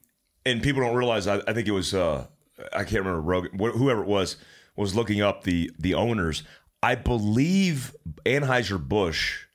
[0.46, 1.28] and people don't realize.
[1.28, 2.28] I, I think it was uh,
[2.74, 4.38] I can't remember Rogan, wh- whoever it was
[4.76, 6.44] was looking up the the owners.
[6.82, 7.94] I believe
[8.26, 9.46] Anheuser Busch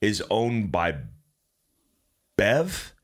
[0.00, 0.98] is owned by
[2.36, 2.94] Bev,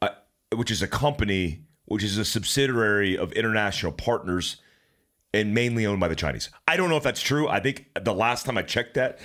[0.00, 0.08] uh,
[0.54, 4.56] which is a company which is a subsidiary of International Partners
[5.34, 6.50] and mainly owned by the Chinese.
[6.68, 7.48] I don't know if that's true.
[7.48, 9.18] I think the last time I checked that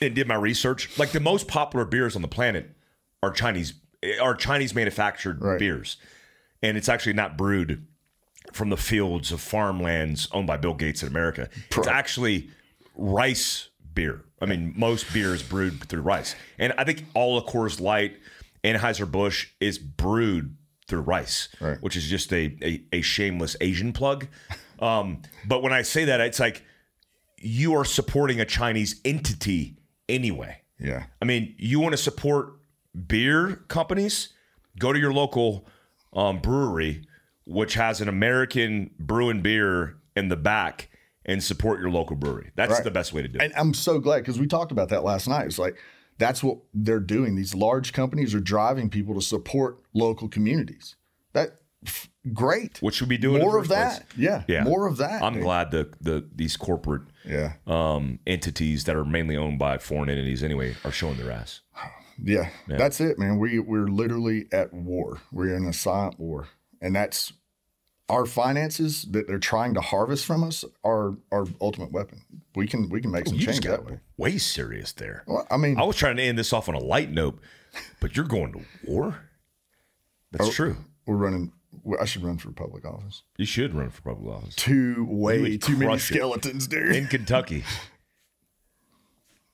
[0.00, 2.70] and did my research, like the most popular beers on the planet
[3.22, 3.74] are Chinese
[4.20, 5.58] are Chinese manufactured Right.
[5.58, 5.96] beers.
[6.60, 7.86] And it's actually not brewed
[8.52, 11.48] from the fields of farmlands owned by Bill Gates in America.
[11.70, 12.50] It's actually
[12.96, 14.24] rice beer.
[14.40, 16.34] I mean, most beer is brewed through rice.
[16.58, 18.16] And I think all of Coors Light,
[18.64, 20.56] Anheuser-Busch is brewed
[20.88, 21.78] through rice, Right.
[21.82, 24.26] which is just a, a, a shameless Asian plug.
[24.80, 26.64] Um, but when I say that, it's like
[27.38, 29.76] you are supporting a Chinese entity
[30.08, 30.58] anyway.
[30.80, 31.04] Yeah.
[31.20, 32.54] I mean, you want to support
[33.06, 34.30] beer companies?
[34.80, 35.68] Go to your local
[36.12, 37.06] um, brewery,
[37.46, 40.88] which has an American brewing beer in the back,
[41.24, 42.50] and support your local brewery.
[42.56, 42.82] That's Right.
[42.82, 43.42] the best way to do it.
[43.42, 45.46] And I'm so glad because we talked about that last night.
[45.46, 45.76] It's like
[46.22, 47.34] that's what they're doing.
[47.34, 50.96] These large companies are driving people to support local communities.
[51.32, 51.60] That
[52.32, 52.80] great.
[52.80, 53.36] What should we do?
[53.38, 54.04] more of that.
[54.16, 54.44] Yeah.
[54.46, 54.62] Yeah.
[54.64, 55.22] More of that.
[55.22, 55.42] I'm dude.
[55.42, 57.54] glad the the these corporate Yeah.
[57.66, 61.60] um, entities that are mainly owned by foreign entities anyway are showing their ass.
[62.22, 63.38] Yeah, that's it, man.
[63.38, 65.18] We we're literally at war.
[65.32, 66.46] We're in a silent war,
[66.80, 67.32] and that's
[68.08, 72.22] our finances that they're trying to harvest from us are our ultimate weapon.
[72.54, 74.00] We can we can make some change that way.
[74.18, 75.24] way serious there.
[75.26, 77.38] Well, I mean, I was trying to end this off on a light note,
[78.00, 79.20] but you're going to war.
[80.32, 80.52] That's Oh.
[80.52, 80.76] true.
[81.06, 81.52] we're running.
[81.98, 83.22] I should run for public office.
[83.38, 86.94] You should run for public office Too way too many skeletons, dude.
[86.94, 87.64] in Kentucky.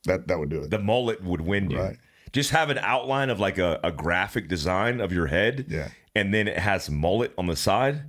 [0.04, 0.70] that that would do it.
[0.70, 1.78] the mullet would win you.
[1.78, 1.96] Right.
[2.32, 5.66] Just have an outline of like a, a graphic design of your head.
[5.68, 5.88] Yeah.
[6.14, 8.02] And then it has mullet on the side,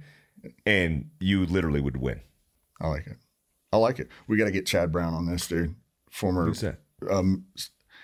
[0.65, 2.21] and you literally would win.
[2.81, 3.17] I like it.
[3.71, 4.07] I like it.
[4.27, 5.75] We got to get Chad Brown on this, dude.
[6.09, 6.79] Former, Who's that?
[7.09, 7.45] um,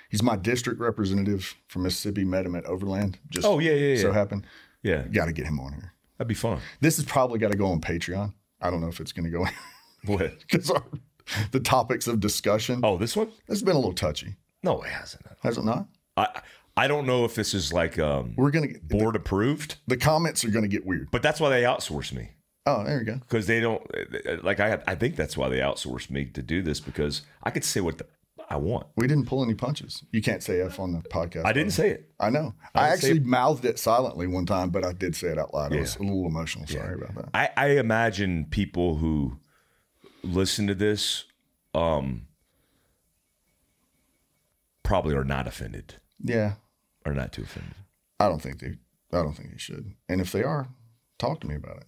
[0.10, 2.24] he's my district representative from Mississippi.
[2.24, 3.18] Met him at Overland.
[3.30, 4.02] Just Oh, yeah, yeah, yeah.
[4.02, 4.46] So happened.
[4.84, 5.04] Yeah.
[5.04, 5.94] Got to get him on here.
[6.18, 6.60] That'd be fun.
[6.82, 8.34] This has probably got to go on Patreon.
[8.62, 9.46] I don't know if it's going to go
[10.06, 10.40] What?
[10.52, 10.72] because
[11.52, 12.82] the topics of discussion.
[12.84, 13.30] Oh, this one?
[13.48, 15.24] It's been a little touchy, No, it hasn't.
[15.42, 15.88] has it not?
[16.16, 16.42] I
[16.78, 20.44] I don't know if this is like um, We're gonna get board approved, the comments
[20.44, 21.10] are gonna get weird.
[21.12, 22.32] but that's why they outsource me.
[22.68, 23.16] Oh, there you go.
[23.16, 23.82] because they don't
[24.44, 27.64] like I I think that's why they outsourced me to do this because I could
[27.64, 28.08] say what the,
[28.50, 28.88] I want.
[28.96, 30.04] We didn't pull any punches.
[30.12, 31.46] You can't say F on the podcast.
[31.46, 32.12] I didn't say it.
[32.20, 32.54] I know.
[32.74, 35.74] I, say actually mouthed it silently one time, but I did say it out loud.
[35.74, 36.68] I was a little emotional.
[36.68, 37.30] Sorry about that.
[37.34, 39.40] I, I imagine people who
[40.24, 41.26] listen to this
[41.74, 42.28] um
[44.84, 45.96] probably are not offended.
[46.24, 46.54] Yeah,
[47.06, 47.76] Are not too offended.
[48.20, 48.74] I don't think they.
[49.14, 49.94] I don't think they should.
[50.10, 50.68] And if they are,
[51.20, 51.86] talk to me about it.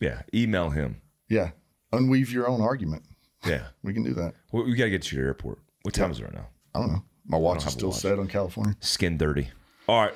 [0.00, 0.22] Yeah.
[0.32, 1.02] Email him.
[1.28, 1.50] Yeah,
[1.92, 3.02] unweave your own argument.
[3.46, 3.68] Yeah.
[3.82, 4.34] We can do that.
[4.52, 5.58] We, we got to get to your airport.
[5.82, 6.48] What time is it right now?
[6.74, 7.02] I don't know.
[7.26, 7.98] My watch is still watch.
[7.98, 8.76] set on California.
[8.80, 9.48] Skin dirty.
[9.88, 10.14] All right.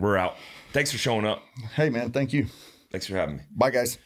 [0.00, 0.36] We're out.
[0.72, 1.42] Thanks for showing up.
[1.74, 2.12] Hey, man.
[2.12, 2.46] Thank you.
[2.92, 3.42] Thanks for having me.
[3.54, 3.98] Bye, guys.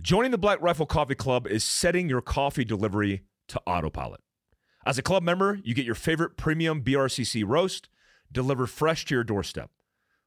[0.00, 4.20] Joining the Black Rifle Coffee Club is setting your coffee delivery to autopilot.
[4.84, 7.88] As a club member, you get your favorite premium BRCC roast
[8.30, 9.70] delivered fresh to your doorstep.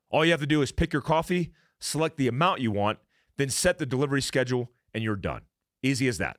[0.09, 2.99] All you have to do is pick your coffee, select the amount you want,
[3.37, 5.41] then set the delivery schedule, and you're done.
[5.81, 6.37] Easy as that.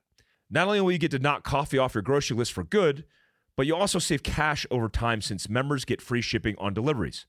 [0.51, 3.05] Not only will you get to knock coffee off your grocery list for good,
[3.57, 7.27] but you also save cash over time since members get free shipping on deliveries.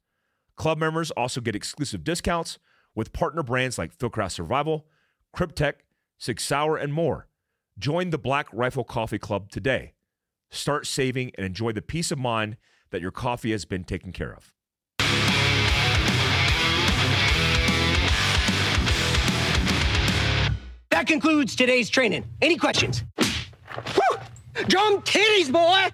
[0.56, 2.60] Club members also get exclusive discounts
[2.96, 4.86] with partner brands like Fieldcraft Survival,
[5.36, 5.76] Kryptek,
[6.18, 7.28] Sig Sauer, and more.
[7.80, 9.94] Join the Black Rifle Coffee Club today.
[10.52, 12.58] Start saving and enjoy the peace of mind
[12.94, 14.54] that your coffee has been taken care of.
[20.92, 22.24] That concludes today's training.
[22.40, 23.04] Any questions?
[24.68, 25.90] Drum titties, boy!